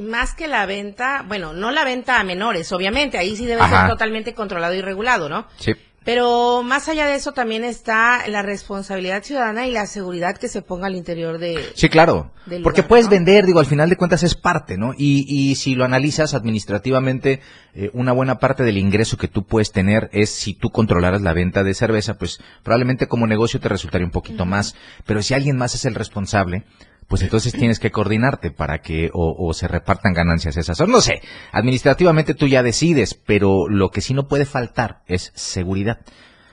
[0.00, 3.82] más que la venta, bueno, no la venta a menores, obviamente, ahí sí debe Ajá.
[3.82, 5.46] ser totalmente controlado y regulado, ¿no?
[5.58, 5.74] Sí.
[6.04, 10.60] Pero más allá de eso también está la responsabilidad ciudadana y la seguridad que se
[10.60, 11.58] ponga al interior de...
[11.74, 12.32] Sí, claro.
[12.64, 13.12] Porque puedes ¿no?
[13.12, 14.94] vender, digo, al final de cuentas es parte, ¿no?
[14.96, 17.40] Y, y si lo analizas administrativamente,
[17.74, 21.32] eh, una buena parte del ingreso que tú puedes tener es si tú controlaras la
[21.34, 24.74] venta de cerveza, pues probablemente como negocio te resultaría un poquito más.
[25.06, 26.64] Pero si alguien más es el responsable,
[27.08, 30.80] pues entonces tienes que coordinarte para que o, o se repartan ganancias esas.
[30.80, 31.20] O no sé,
[31.52, 36.00] administrativamente tú ya decides, pero lo que sí no puede faltar es seguridad.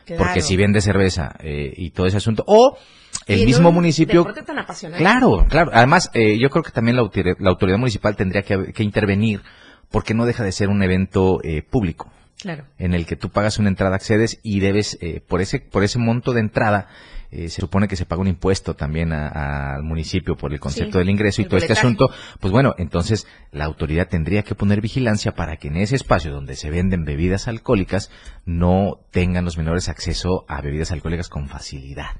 [0.06, 0.24] Claro.
[0.24, 2.78] Porque si vende cerveza eh, y todo ese asunto, o
[3.28, 4.24] el mismo un municipio...
[4.90, 4.98] tan.
[4.98, 5.72] Claro, claro.
[5.74, 9.42] Además, eh, yo creo que también la, autoridad- la autoridad municipal tendría que, que intervenir
[9.92, 12.66] porque no deja de ser un evento eh, público Claro.
[12.78, 16.00] en el que tú pagas una entrada, accedes y debes, eh, por ese por ese
[16.00, 16.88] monto de entrada,
[17.32, 20.98] eh, se supone que se paga un impuesto también al municipio por el concepto Sí,
[21.00, 22.10] del ingreso y todo este asunto.
[22.40, 26.56] Pues bueno, entonces la autoridad tendría que poner vigilancia para que en ese espacio donde
[26.56, 28.10] se venden bebidas alcohólicas
[28.46, 32.12] no tengan los menores acceso a bebidas alcohólicas con facilidad.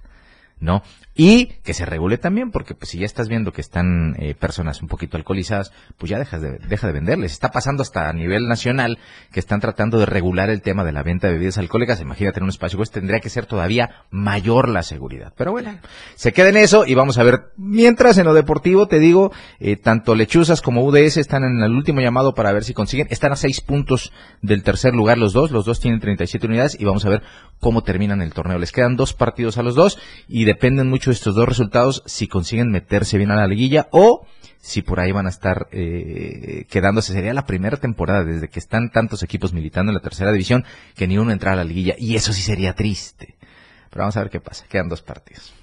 [0.60, 0.84] ¿no?
[1.22, 4.82] Y que se regule también, porque pues, si ya estás viendo que están eh, personas
[4.82, 7.34] un poquito alcoholizadas, pues ya dejas de, deja de venderles.
[7.34, 9.00] Está pasando hasta a nivel nacional
[9.34, 12.00] que están tratando de regular el tema de la venta de bebidas alcohólicas.
[12.00, 15.34] Imagínate en un espacio, pues tendría que ser todavía mayor la seguridad.
[15.36, 15.78] Pero bueno,
[16.16, 17.52] se queda en eso y vamos a ver.
[17.58, 22.00] Mientras en lo deportivo, te digo, eh, tanto Lechuzas como UDS están en el último
[22.00, 23.08] llamado para ver si consiguen.
[23.10, 25.52] Están a seis puntos del tercer lugar los dos.
[25.52, 27.24] Los dos tienen 37 unidades y vamos a ver
[27.60, 28.58] cómo terminan el torneo.
[28.58, 30.00] Les quedan dos partidos a los dos
[30.30, 34.26] y dependen mucho estos dos resultados si consiguen meterse bien a la liguilla o
[34.62, 37.14] si por ahí van a estar eh, quedándose.
[37.14, 41.08] Sería la primera temporada desde que están tantos equipos militando en la tercera división que
[41.08, 43.36] ni uno entra a la liguilla y eso sí sería triste.
[43.90, 44.66] Pero vamos a ver qué pasa.
[44.70, 45.54] Quedan dos partidos.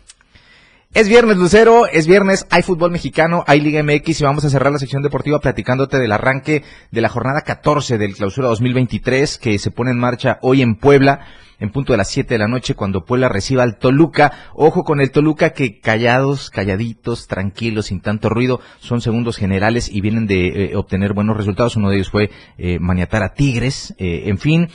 [0.95, 4.73] Es viernes, Lucero, es viernes, hay fútbol mexicano, hay Liga MX y vamos a cerrar
[4.73, 9.71] la sección deportiva platicándote del arranque de la jornada 14 del clausura 2023 que se
[9.71, 11.21] pone en marcha hoy en Puebla
[11.59, 14.33] en punto de las 7 de la noche cuando Puebla reciba al Toluca.
[14.55, 20.01] Ojo con el Toluca que callados, calladitos, tranquilos, sin tanto ruido, son segundos generales y
[20.01, 21.77] vienen de eh, obtener buenos resultados.
[21.77, 23.95] Uno de ellos fue eh, maniatar a Tigres.
[23.99, 24.69] Eh, en fin,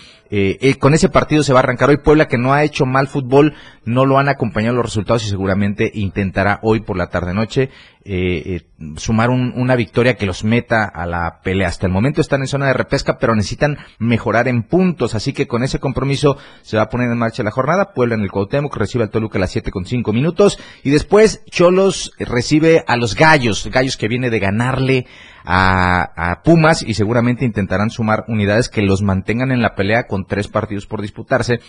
[0.79, 3.53] con ese partido se va a arrancar hoy Puebla que no ha hecho mal fútbol,
[3.83, 7.69] no lo han acompañado los resultados y seguramente intentará hoy por la tarde noche
[8.03, 8.61] eh, eh,
[8.97, 11.67] sumar un- una victoria que los meta a la pelea.
[11.67, 15.47] Hasta el momento están en zona de repesca, pero necesitan mejorar en puntos, así que
[15.47, 17.93] con ese compromiso se va a poner en marcha la jornada.
[17.93, 21.43] Puebla en el Cuauhtémoc recibe al Toluca a las 7 con 5 minutos y después
[21.49, 25.05] Cholos recibe a los Gallos, Gallos que viene de ganarle
[25.43, 30.25] a, a Pumas y seguramente intentarán sumar unidades que los mantengan en la pelea con
[30.25, 31.59] tres partidos por disputarse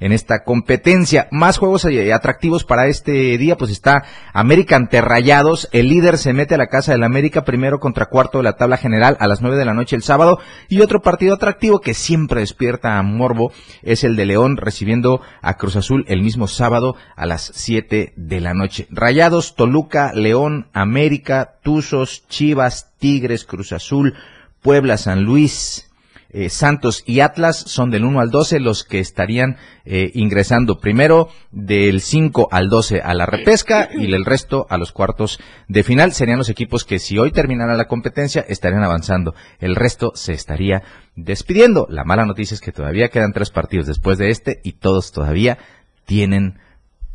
[0.00, 1.28] en esta competencia.
[1.30, 5.68] Más juegos eh, atractivos para este día, pues está América ante Rayados.
[5.72, 8.76] El líder se mete a la casa del América primero contra cuarto de la tabla
[8.76, 10.38] general a las nueve de la noche el sábado.
[10.68, 13.52] Y otro partido atractivo que siempre despierta a Morbo
[13.82, 18.40] es el de León recibiendo a Cruz Azul el mismo sábado a las siete de
[18.40, 18.86] la noche.
[18.90, 24.14] Rayados, Toluca, León, América, Tuzos, Chivas, Tigres, Cruz Azul,
[24.62, 25.90] Puebla, San Luis,
[26.30, 31.28] eh, Santos y Atlas son del 1 al 12 los que estarían eh, ingresando primero
[31.50, 36.14] del 5 al 12 a la repesca y el resto a los cuartos de final.
[36.14, 39.34] Serían los equipos que si hoy terminara la competencia estarían avanzando.
[39.58, 40.82] El resto se estaría
[41.16, 41.86] despidiendo.
[41.90, 45.58] La mala noticia es que todavía quedan tres partidos después de este y todos todavía
[46.06, 46.60] tienen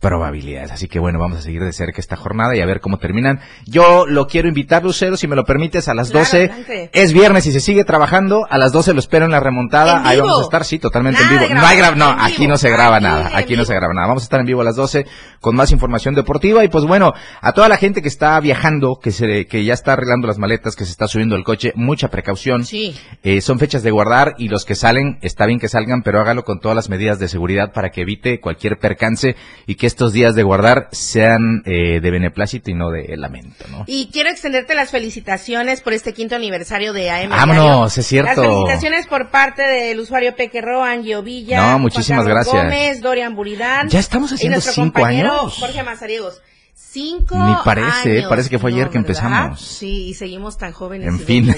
[0.03, 0.71] probabilidades.
[0.71, 3.39] Así que bueno, vamos a seguir de cerca esta jornada y a ver cómo terminan.
[3.65, 6.37] Yo lo quiero invitar, Lucero, si me lo permites, a las Claro, 12.
[6.43, 6.89] adelante.
[6.93, 8.45] Es viernes y se sigue trabajando.
[8.49, 10.01] A las 12 lo espero en la remontada.
[10.01, 10.27] ¿En Ahí vivo?
[10.27, 11.59] vamos a estar, sí, totalmente Nada en vivo.
[11.61, 13.31] No hay gra- no, aquí no se graba Aquí nada.
[13.33, 14.07] Aquí no se graba nada.
[14.07, 15.05] Vamos a estar en vivo a las 12
[15.39, 16.63] con más información deportiva.
[16.65, 19.93] Y pues bueno, a toda la gente que está viajando, que se, que ya está
[19.93, 22.65] arreglando las maletas, que se está subiendo al coche, mucha precaución.
[22.65, 22.93] Sí.
[23.23, 26.43] Eh, son fechas de guardar y los que salen, está bien que salgan, pero hágalo
[26.43, 29.35] con todas las medidas de seguridad para que evite cualquier percance
[29.65, 33.83] y que estos días de guardar sean eh, de beneplácito y no de lamento, ¿no?
[33.85, 37.29] Y quiero extenderte las felicitaciones por este quinto aniversario de AM.
[37.29, 38.41] Vámonos, es cierto.
[38.41, 41.57] Las felicitaciones por parte del usuario Pequerro, Angie Ovilla.
[41.57, 42.63] No, Juan muchísimas Carlos gracias.
[42.63, 43.87] Gómez, Dorian Buridán.
[43.89, 45.57] Ya estamos y haciendo nuestro cinco compañero años.
[45.59, 46.41] Jorge Mazariegos.
[46.75, 48.29] Cinco Ni parece, años.
[48.29, 49.01] parece que fue ayer que ¿verdad?
[49.01, 49.61] empezamos.
[49.61, 51.07] Sí, y seguimos tan jóvenes.
[51.07, 51.49] En fin.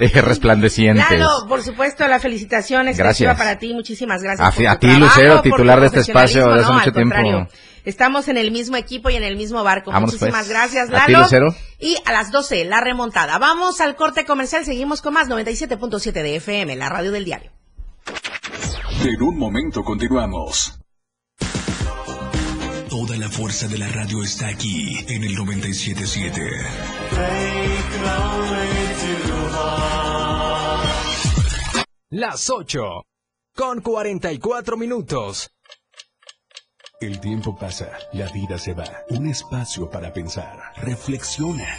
[0.00, 1.06] Eh, resplandecientes.
[1.06, 3.36] Claro, por supuesto, la felicitación Gracias.
[3.38, 3.72] para ti.
[3.74, 4.46] Muchísimas gracias.
[4.46, 6.54] A, por ti, trabajo, Lucero, titular de este espacio profesionalismo.
[6.54, 7.14] de hace No, mucho tiempo.
[7.14, 7.48] contrario.
[7.84, 9.90] Estamos en el mismo equipo y en el mismo barco.
[9.92, 10.48] Vámonos, Muchísimas pues.
[10.48, 11.24] gracias, A ti, Lalo.
[11.24, 11.54] Lucero.
[11.78, 13.38] Y a las 12, la remontada.
[13.38, 14.64] Vamos al corte comercial.
[14.64, 17.52] Seguimos con más 97.7 de FM, la radio del diario.
[19.04, 20.78] En un momento continuamos.
[22.94, 26.40] Toda la fuerza de la radio está aquí en el 977.
[32.10, 33.04] Las 8
[33.56, 35.50] con 44 minutos.
[37.00, 38.84] El tiempo pasa, la vida se va.
[39.10, 40.56] Un espacio para pensar.
[40.76, 41.76] Reflexiona.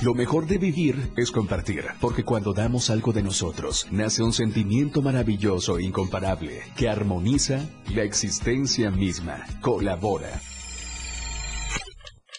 [0.00, 5.02] Lo mejor de vivir es compartir, porque cuando damos algo de nosotros, nace un sentimiento
[5.02, 7.60] maravilloso e incomparable que armoniza
[7.94, 9.44] la existencia misma.
[9.60, 10.40] Colabora.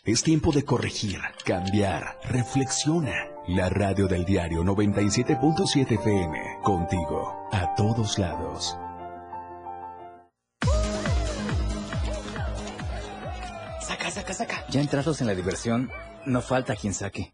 [0.04, 3.30] Es tiempo de corregir, cambiar, reflexiona.
[3.48, 8.78] La radio del diario 97.7 FM, contigo, a todos lados.
[13.82, 14.66] Saca, saca, saca.
[14.70, 15.90] Ya entrados en la diversión,
[16.26, 17.34] no falta quien saque.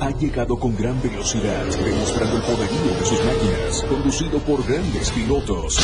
[0.00, 5.76] Ha llegado con gran velocidad, demostrando el poderío de sus máquinas, conducido por grandes pilotos.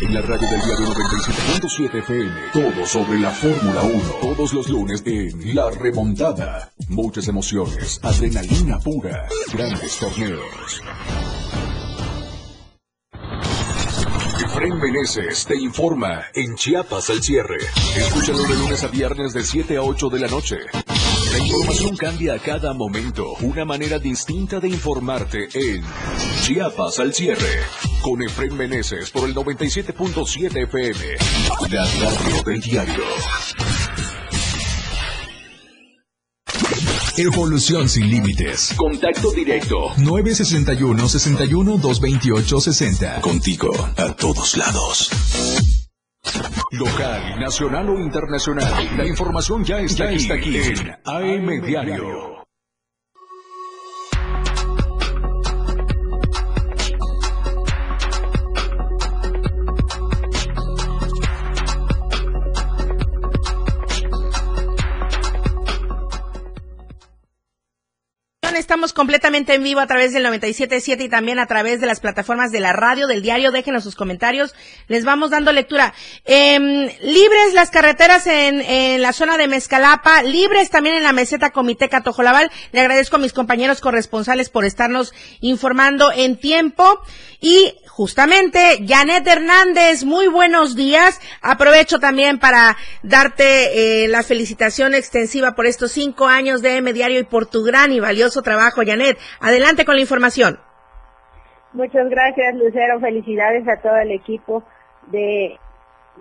[0.00, 5.02] En la radio del diario 97.7 FM, todo sobre la Fórmula 1, todos los lunes
[5.06, 6.72] en La Remontada.
[6.88, 10.82] Muchas emociones, adrenalina pura, grandes torneos.
[14.44, 17.58] Efraín Meneses te informa en Chiapas al cierre.
[17.96, 20.56] Escúchalo de lunes a viernes de 7 a 8 de la noche.
[21.30, 23.34] La información cambia a cada momento.
[23.42, 25.82] Una manera distinta de informarte en
[26.42, 27.62] Chiapas al cierre.
[28.02, 31.16] Con Efraín Meneses por el 97.7 FM.
[31.70, 33.04] La radio del diario.
[37.16, 38.74] Evolución sin límites.
[38.76, 39.76] Contacto directo.
[39.98, 43.20] 961 61 228 60.
[43.20, 45.79] Contigo a todos lados.
[46.72, 48.72] Local, nacional o internacional.
[48.96, 52.39] La información ya está, aquí, está aquí en AM Diario.
[68.56, 72.50] Estamos completamente en vivo a través del 97.7 y también a través de las plataformas
[72.50, 73.52] de la radio, del diario.
[73.52, 74.54] Déjenos sus comentarios.
[74.88, 75.94] Les vamos dando lectura.
[76.24, 76.58] Eh,
[77.00, 82.02] libres las carreteras en, en, la zona de Mezcalapa, libres también en la meseta Comiteca
[82.02, 82.50] Tojolabal.
[82.72, 87.00] Le agradezco a mis compañeros corresponsales por estarnos informando en tiempo.
[87.40, 91.20] Y justamente, Janet Hernández, muy buenos días.
[91.42, 97.20] Aprovecho también para darte eh, la felicitación extensiva por estos cinco años de M Diario
[97.20, 99.18] y por tu gran y valioso trabajo, Janet.
[99.40, 100.58] Adelante con la información.
[101.72, 103.00] Muchas gracias, Lucero.
[103.00, 104.64] Felicidades a todo el equipo
[105.12, 105.58] de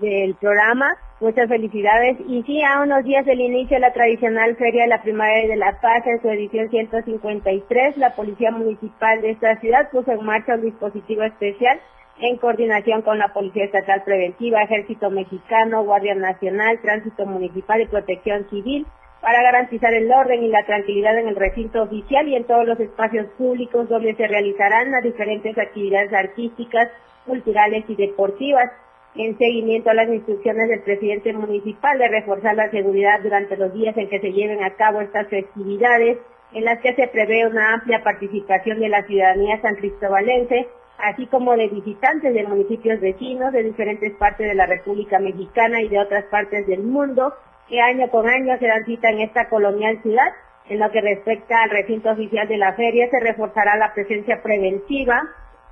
[0.01, 0.95] del programa.
[1.19, 2.17] Muchas felicidades.
[2.27, 5.47] Y sí, a unos días del inicio de la tradicional Feria de la Primavera y
[5.47, 10.23] de la Paz en su edición 153, la Policía Municipal de esta ciudad puso en
[10.23, 11.79] marcha un dispositivo especial
[12.21, 18.49] en coordinación con la Policía Estatal Preventiva, Ejército Mexicano, Guardia Nacional, Tránsito Municipal y Protección
[18.49, 18.85] Civil
[19.21, 22.79] para garantizar el orden y la tranquilidad en el recinto oficial y en todos los
[22.79, 26.89] espacios públicos donde se realizarán las diferentes actividades artísticas,
[27.25, 28.71] culturales y deportivas
[29.15, 33.97] en seguimiento a las instrucciones del presidente municipal de reforzar la seguridad durante los días
[33.97, 36.17] en que se lleven a cabo estas festividades,
[36.53, 41.55] en las que se prevé una amplia participación de la ciudadanía san cristobalense, así como
[41.55, 46.25] de visitantes de municipios vecinos de diferentes partes de la República Mexicana y de otras
[46.25, 47.33] partes del mundo,
[47.67, 50.33] que año con año se dan cita en esta colonial ciudad.
[50.67, 55.23] En lo que respecta al recinto oficial de la feria, se reforzará la presencia preventiva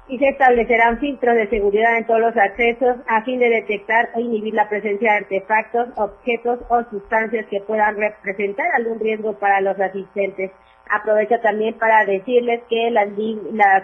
[0.10, 4.20] y se establecerán filtros de seguridad en todos los accesos a fin de detectar o
[4.20, 9.78] inhibir la presencia de artefactos, objetos o sustancias que puedan representar algún riesgo para los
[9.80, 10.52] asistentes.
[10.90, 13.08] Aprovecho también para decirles que las,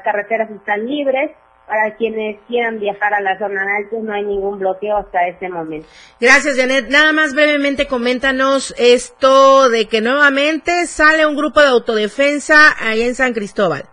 [0.03, 1.32] carreteras están libres,
[1.67, 5.88] para quienes quieran viajar a la zona alta no hay ningún bloqueo hasta este momento.
[6.19, 6.89] Gracias, Janet.
[6.89, 13.15] Nada más brevemente coméntanos esto de que nuevamente sale un grupo de autodefensa ahí en
[13.15, 13.92] San Cristóbal.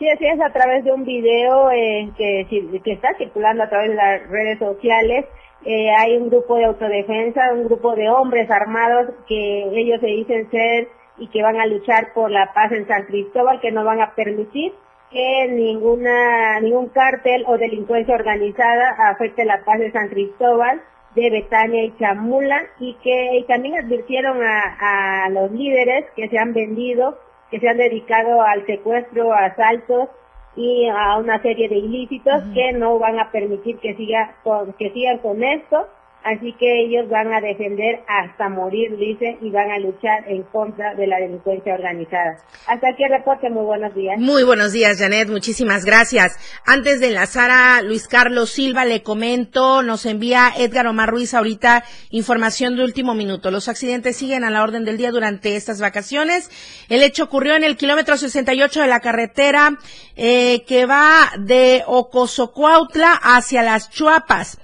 [0.00, 1.68] Sí, así es, a través de un video
[2.16, 2.46] que,
[2.86, 5.26] está circulando a través de las redes sociales.
[5.66, 10.50] Eh, hay un grupo de autodefensa, un grupo de hombres armados que ellos se dicen
[10.50, 10.88] ser
[11.18, 14.14] y que van a luchar por la paz en San Cristóbal, que no van a
[14.14, 14.72] permitir
[15.10, 20.80] que ninguna, ningún cártel o delincuencia organizada afecte la paz de San Cristóbal,
[21.14, 27.18] de Betania y Chamula, y que también advirtieron a los líderes que se han vendido,
[27.50, 30.08] que se han dedicado al secuestro, a asaltos
[30.56, 34.90] y a una serie de ilícitos que no van a permitir que siga con, que
[34.90, 35.88] sigan con esto
[36.22, 40.94] Así que ellos van a defender hasta morir, dice, y van a luchar en contra
[40.94, 42.36] de la delincuencia organizada.
[42.66, 44.18] Hasta aquí el reporte, muy buenos días.
[44.18, 46.36] Muy buenos días, Janet, muchísimas gracias.
[46.66, 51.84] Antes de enlazar a Luis Carlos Silva, le comento, nos envía Edgar Omar Ruiz ahorita
[52.10, 53.50] información de último minuto.
[53.50, 56.50] Los accidentes siguen a la orden del día durante estas vacaciones.
[56.90, 59.78] El hecho ocurrió en el kilómetro 68 de la carretera
[60.16, 64.58] eh, que va de Ocosocuautla hacia las Chuapas.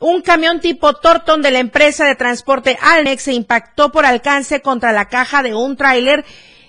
[0.00, 4.92] Un camión tipo Torton de la empresa de transporte Alnex se impactó por alcance contra
[4.92, 6.24] la caja de un tráiler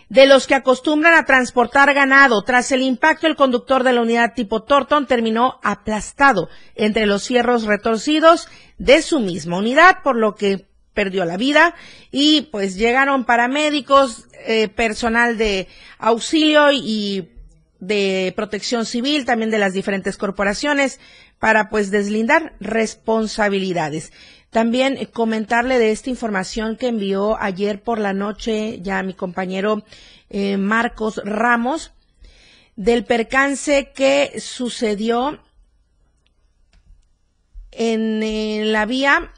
[0.09, 2.41] de los que acostumbran a transportar ganado.
[2.41, 7.65] Tras el impacto, el conductor de la unidad tipo Torton terminó aplastado entre los fierros
[7.65, 8.47] retorcidos
[8.80, 10.65] de su misma unidad, por lo que
[10.95, 11.75] perdió la vida
[12.11, 15.67] y pues llegaron paramédicos, eh, personal de
[15.99, 17.30] auxilio y
[17.80, 20.99] de protección civil, también de las diferentes corporaciones
[21.39, 24.11] para pues deslindar responsabilidades.
[24.49, 29.84] También eh, comentarle de esta información que envió ayer por la noche ya mi compañero
[30.30, 31.93] eh, Marcos Ramos
[32.75, 35.43] del percance que sucedió
[37.71, 39.32] en, la vía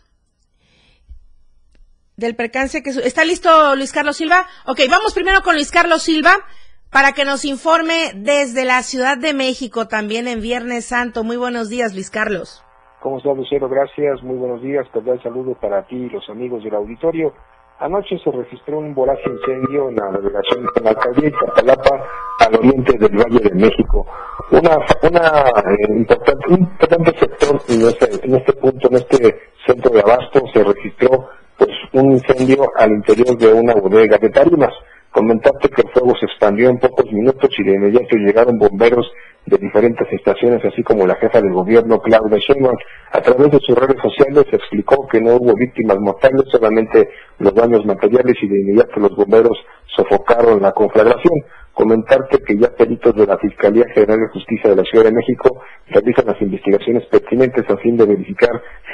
[2.15, 4.47] del percance que está listo Luis Carlos Silva.
[4.65, 6.45] Ok, vamos primero con Luis Carlos Silva
[6.91, 11.23] para que nos informe desde la Ciudad de México también en Viernes Santo.
[11.23, 12.63] Muy buenos días, Luis Carlos.
[13.01, 13.67] ¿Cómo estás, Lucero?
[13.69, 14.21] Gracias.
[14.21, 14.85] Muy buenos días.
[14.93, 17.33] Cordial saludo para ti y los amigos del auditorio.
[17.79, 22.05] Anoche se registró un voraz incendio en la delegación de la alcaldía Iztapalapa,
[22.39, 24.05] al oriente del Valle de México.
[24.51, 26.05] Una, una eh,
[26.49, 31.29] un importante sector en este, en este punto, en este centro de abasto, se registró
[31.57, 34.73] pues un incendio al interior de una bodega de tarimas.
[35.11, 39.11] Comentarte que el fuego se expandió en pocos minutos y de inmediato llegaron bomberos
[39.45, 42.77] de diferentes estaciones, así como la jefa del gobierno, Claudia Sheinbaum.
[43.11, 47.09] A través de sus redes sociales explicó que no hubo víctimas mortales, solamente
[47.39, 49.57] los daños materiales y de inmediato los bomberos
[49.95, 51.43] sofocaron la conflagración.
[51.73, 55.61] Comentarte que ya peritos de la Fiscalía General de Justicia de la Ciudad de México
[55.87, 58.51] realizan las investigaciones pertinentes a fin de verificar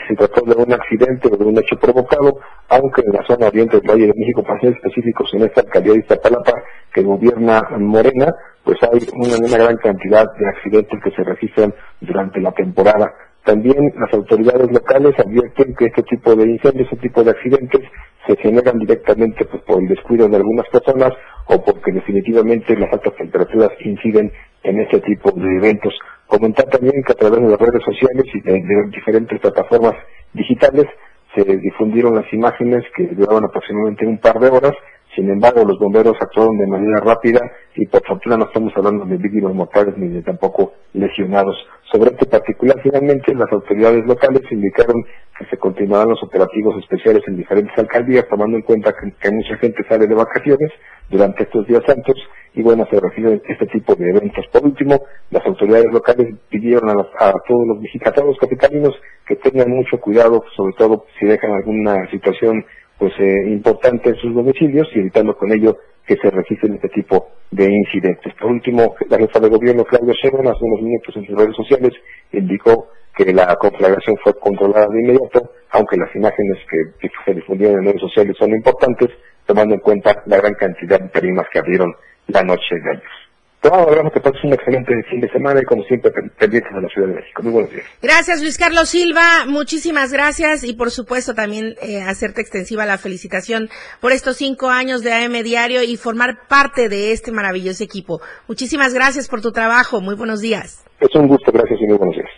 [0.07, 2.39] si se trató de un accidente o de un hecho provocado,
[2.69, 5.93] aunque en la zona oriente del Valle de México, para ser específicos en esta alcaldía
[5.93, 6.53] de Iztapalapa
[6.93, 8.33] que gobierna Morena,
[8.63, 13.11] pues hay una, una gran cantidad de accidentes que se registran durante la temporada.
[13.43, 17.81] También las autoridades locales advierten que este tipo de incendios, este tipo de accidentes
[18.27, 21.13] se generan directamente pues, por el descuido de algunas personas
[21.47, 24.31] o porque definitivamente las altas temperaturas inciden
[24.63, 25.93] en este tipo de eventos.
[26.27, 29.93] Comentar también que a través de las redes sociales y de, diferentes plataformas
[30.33, 30.85] digitales
[31.33, 34.73] se difundieron las imágenes que duraban aproximadamente un par de horas
[35.17, 37.41] sin embargo, los bomberos actuaron de manera rápida
[37.75, 41.57] y por fortuna no estamos hablando de víctimas mortales ni de tampoco lesionados.
[41.91, 45.03] Sobre este particular, finalmente, las autoridades locales indicaron
[45.39, 49.83] que se continuarán los operativos especiales en diferentes alcaldías, tomando en cuenta que, mucha gente
[49.89, 50.71] sale de vacaciones
[51.09, 52.15] durante estos días santos
[52.53, 54.45] y bueno, se refiere a este tipo de eventos.
[54.51, 55.01] Por último,
[55.31, 58.93] las autoridades locales pidieron a, a todos los visitados capitalinos
[59.25, 62.63] que tengan mucho cuidado, sobre todo si dejan alguna situación
[62.97, 67.29] pues eh, importante en sus domicilios y evitando con ello que se registren este tipo
[67.51, 68.33] de incidentes.
[68.39, 71.93] Por último, la jefa de gobierno, Claudio Sheinbaum, hace unos minutos en sus redes sociales,
[72.31, 77.85] indicó que la conflagración fue controlada de inmediato, aunque las imágenes que, se difundieron en
[77.85, 79.09] redes sociales son importantes,
[79.45, 81.93] tomando en cuenta la gran cantidad de tarimas que abrieron
[82.27, 83.26] la noche de ayer.
[83.73, 87.07] Abrazo, que pases un excelente fin de semana y como siempre pendientes de la Ciudad
[87.07, 87.43] de México.
[87.43, 87.85] Muy buenos días.
[88.01, 89.45] Gracias, Luis Carlos Silva.
[89.47, 95.03] Muchísimas gracias y por supuesto también eh, hacerte extensiva la felicitación por estos cinco años
[95.03, 98.21] de AM Diario y formar parte de este maravilloso equipo.
[98.47, 100.01] Muchísimas gracias por tu trabajo.
[100.01, 100.83] Muy buenos días.
[100.99, 102.29] Es un gusto, gracias y muy buenos días.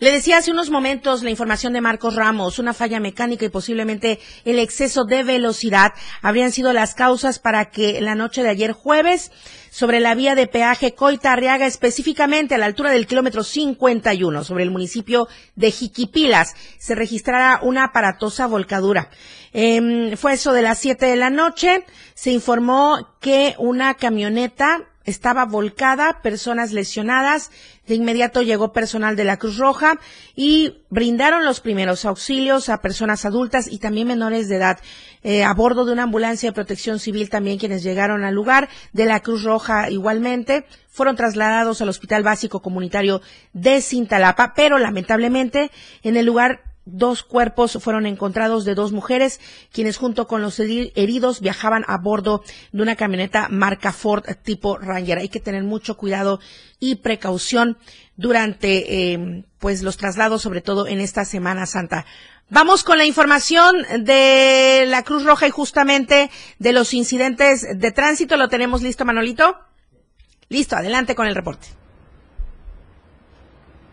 [0.00, 4.18] Le decía hace unos momentos la información de Marcos Ramos, una falla mecánica y posiblemente
[4.44, 9.30] el exceso de velocidad habrían sido las causas para que la noche de ayer jueves
[9.70, 14.64] sobre la vía de peaje Coita Arriaga, específicamente a la altura del kilómetro 51, sobre
[14.64, 19.10] el municipio de Jiquipilas, se registrara una aparatosa volcadura.
[19.52, 21.84] Em, fue eso de las 7 de la noche.
[22.14, 27.50] Se informó que una camioneta estaba volcada, personas lesionadas.
[27.88, 29.98] De inmediato llegó personal de la Cruz Roja
[30.36, 34.78] y brindaron los primeros auxilios a personas adultas y también menores de edad.
[35.22, 39.06] Eh, a bordo de una ambulancia de protección civil también quienes llegaron al lugar, de
[39.06, 43.22] la Cruz Roja igualmente, fueron trasladados al Hospital Básico Comunitario
[43.54, 45.70] de Cintalapa, pero lamentablemente
[46.02, 49.40] en el lugar dos cuerpos fueron encontrados de dos mujeres,
[49.72, 55.18] quienes junto con los heridos viajaban a bordo de una camioneta marca Ford tipo Ranger.
[55.18, 56.40] Hay que tener mucho cuidado
[56.80, 57.78] y precaución
[58.16, 62.06] durante eh, pues los traslados, sobre todo en esta Semana Santa.
[62.50, 68.38] Vamos con la información de la Cruz Roja y justamente de los incidentes de tránsito.
[68.38, 69.54] ¿Lo tenemos listo, Manolito?
[70.48, 71.68] Listo, adelante con el reporte.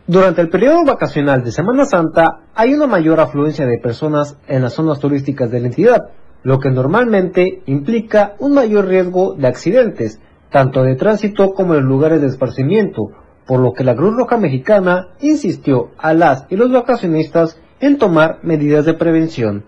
[0.08, 4.74] Durante el periodo vacacional de Semana Santa hay una mayor afluencia de personas en las
[4.74, 6.10] zonas turísticas de la entidad,
[6.44, 12.22] lo que normalmente implica un mayor riesgo de accidentes, tanto de tránsito como en lugares
[12.22, 13.14] de esparcimiento,
[13.48, 18.38] por lo que la Cruz Roja Mexicana insistió a las y los vacacionistas en tomar
[18.44, 19.64] medidas de prevención.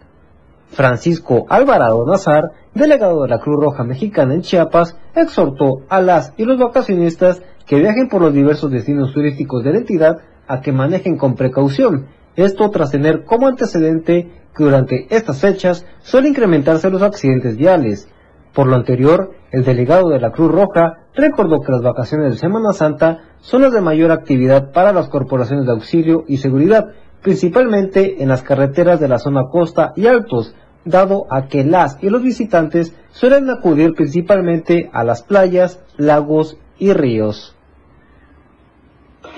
[0.70, 6.46] Francisco Alvarado Nazar, delegado de la Cruz Roja Mexicana en Chiapas, exhortó a las y
[6.46, 11.18] los vacacionistas que viajen por los diversos destinos turísticos de la entidad a que manejen
[11.18, 12.08] con precaución.
[12.36, 18.08] Esto tras tener como antecedente que durante estas fechas suelen incrementarse los accidentes viales.
[18.54, 22.72] Por lo anterior, el delegado de la Cruz Roja recordó que las vacaciones de Semana
[22.74, 28.30] Santa son las de mayor actividad para las corporaciones de auxilio y seguridad, principalmente en
[28.30, 30.56] las carreteras de la zona costa y altos,
[30.86, 36.94] dado a que las y los visitantes suelen acudir principalmente a las playas, lagos y
[36.94, 37.57] ríos.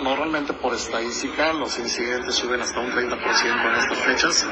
[0.01, 4.47] Normalmente por estadística los incidentes suben hasta un 30% en estas fechas,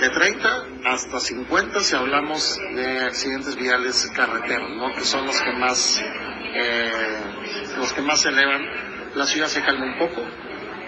[0.00, 0.48] de 30
[0.84, 4.92] hasta 50 si hablamos de accidentes viales carreteros, ¿no?
[4.94, 6.02] que son los que más
[6.54, 6.90] eh,
[7.78, 8.62] los que más se elevan.
[9.14, 10.22] La ciudad se calma un poco,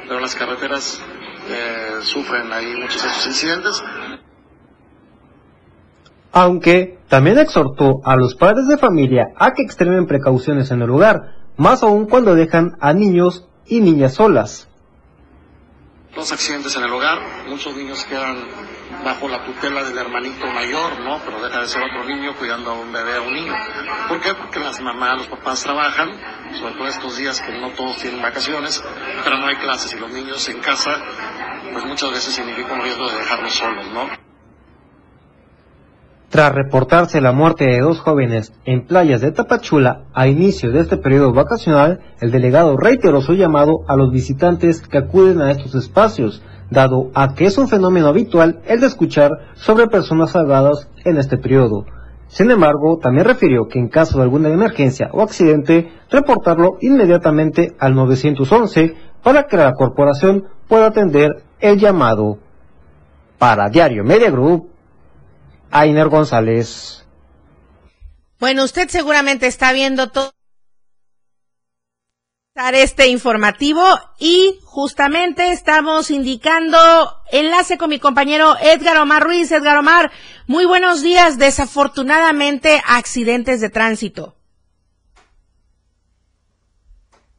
[0.06, 1.02] pero las carreteras
[1.48, 3.82] eh, sufren ahí muchos de esos incidentes.
[6.30, 11.36] Aunque también exhortó a los padres de familia a que extremen precauciones en el lugar,
[11.56, 14.68] más aún cuando dejan a niños y niñas solas.
[16.14, 18.46] Los accidentes en el hogar, muchos niños quedan
[19.02, 21.18] bajo la tutela del hermanito mayor, ¿no?
[21.24, 23.54] Pero deja de ser otro niño cuidando a un bebé, a un niño.
[24.08, 24.34] ¿Por qué?
[24.34, 26.10] Porque las mamás, los papás trabajan,
[26.58, 28.82] sobre todo estos días que no todos tienen vacaciones,
[29.24, 31.00] pero no hay clases y los niños en casa,
[31.72, 34.21] pues muchas veces significa un riesgo de dejarlos solos, ¿no?
[36.32, 40.96] Tras reportarse la muerte de dos jóvenes en playas de Tapachula a inicio de este
[40.96, 46.42] periodo vacacional, el delegado reiteró su llamado a los visitantes que acuden a estos espacios,
[46.70, 51.36] dado a que es un fenómeno habitual el de escuchar sobre personas ahogadas en este
[51.36, 51.84] periodo.
[52.28, 57.94] Sin embargo, también refirió que en caso de alguna emergencia o accidente, reportarlo inmediatamente al
[57.94, 62.38] 911 para que la corporación pueda atender el llamado.
[63.36, 64.71] Para Diario Media Group,
[65.72, 67.04] Ainer González.
[68.38, 70.32] Bueno, usted seguramente está viendo todo
[72.74, 73.82] este informativo
[74.18, 76.76] y justamente estamos indicando
[77.30, 79.50] enlace con mi compañero Edgar Omar Ruiz.
[79.50, 80.10] Edgar Omar,
[80.46, 81.38] muy buenos días.
[81.38, 84.34] Desafortunadamente, accidentes de tránsito.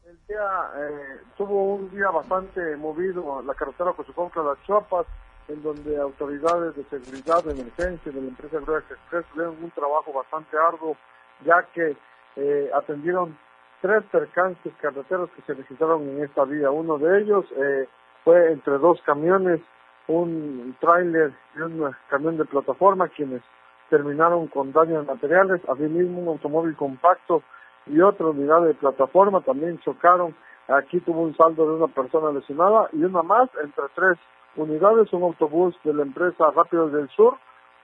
[0.04, 0.38] El día
[0.76, 5.06] eh, tuvo un día bastante movido la carretera Cochuconca Las Chiapas
[5.48, 10.12] en donde autoridades de seguridad de emergencia de la empresa Gruex Express tuvieron un trabajo
[10.12, 10.96] bastante arduo,
[11.44, 11.96] ya que
[12.36, 13.36] eh, atendieron
[13.80, 16.70] tres percances carreteros que se registraron en esta vía.
[16.70, 17.86] Uno de ellos eh,
[18.24, 19.60] fue entre dos camiones,
[20.08, 23.42] un tráiler y un camión de plataforma, quienes
[23.90, 25.60] terminaron con daños materiales.
[25.68, 27.42] Asimismo, un automóvil compacto
[27.86, 30.34] y otra unidad de plataforma también chocaron.
[30.68, 34.18] Aquí tuvo un saldo de una persona lesionada y una más entre tres
[34.56, 37.36] unidades, un autobús de la empresa Rápidos del Sur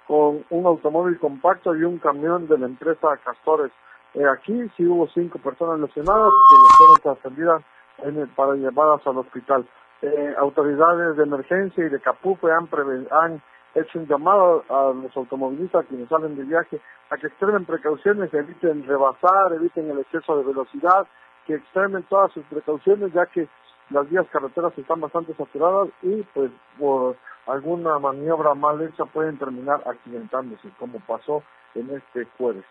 [0.06, 3.70] con un automóvil compacto y un camión de la empresa Castores.
[4.14, 7.62] Eh, aquí sí hubo cinco personas lesionadas que fueron trascendidas
[7.98, 9.66] en el- para llevadas al hospital.
[10.02, 12.68] Eh, autoridades de emergencia y de Capufe han,
[13.10, 13.42] han
[13.74, 18.84] hecho un llamado a los automovilistas quienes salen de viaje a que extremen precauciones, eviten
[18.86, 21.06] rebasar, eviten el exceso de velocidad,
[21.46, 23.48] que extremen todas sus precauciones ya que
[23.90, 27.16] las vías carreteras están bastante saturadas y pues por
[27.46, 31.42] alguna maniobra mal hecha pueden terminar accidentándose como pasó
[31.74, 32.64] en este jueves.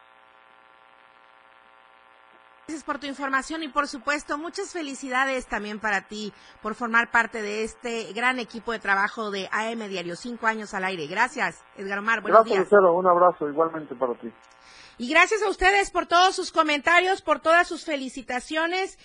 [2.69, 7.41] Gracias por tu información y por supuesto muchas felicidades también para ti por formar parte
[7.41, 11.07] de este gran equipo de trabajo de AM Diario, cinco años al aire.
[11.07, 12.21] Gracias, Edgar Omar.
[12.21, 12.71] Buenos Gracias, días.
[12.71, 12.93] Lucero.
[12.93, 14.31] Un abrazo igualmente para ti.
[14.99, 18.99] Y gracias a ustedes por todos sus comentarios, por todas sus felicitaciones.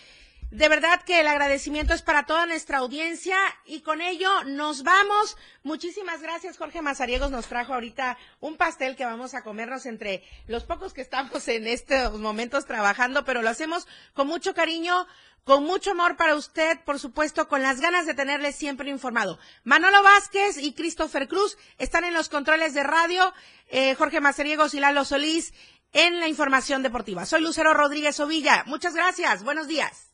[0.54, 3.36] De verdad que el agradecimiento es para toda nuestra audiencia
[3.66, 5.36] y con ello nos vamos.
[5.64, 10.62] Muchísimas gracias, Jorge Mazariegos nos trajo ahorita un pastel que vamos a comernos entre los
[10.62, 15.08] pocos que estamos en estos momentos trabajando, pero lo hacemos con mucho cariño,
[15.42, 19.40] con mucho amor para usted, por supuesto, con las ganas de tenerle siempre informado.
[19.64, 23.34] Manolo Vázquez y Christopher Cruz están en los controles de radio,
[23.70, 25.52] eh, Jorge Mazariegos y Lalo Solís
[25.92, 27.26] en la información deportiva.
[27.26, 28.62] Soy Lucero Rodríguez Ovilla.
[28.68, 29.42] Muchas gracias.
[29.42, 30.13] Buenos días.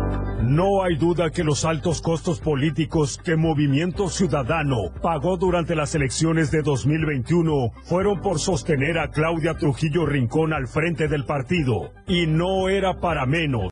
[0.51, 6.51] No hay duda que los altos costos políticos que Movimiento Ciudadano pagó durante las elecciones
[6.51, 11.93] de 2021 fueron por sostener a Claudia Trujillo Rincón al frente del partido.
[12.05, 13.63] Y no era para menos.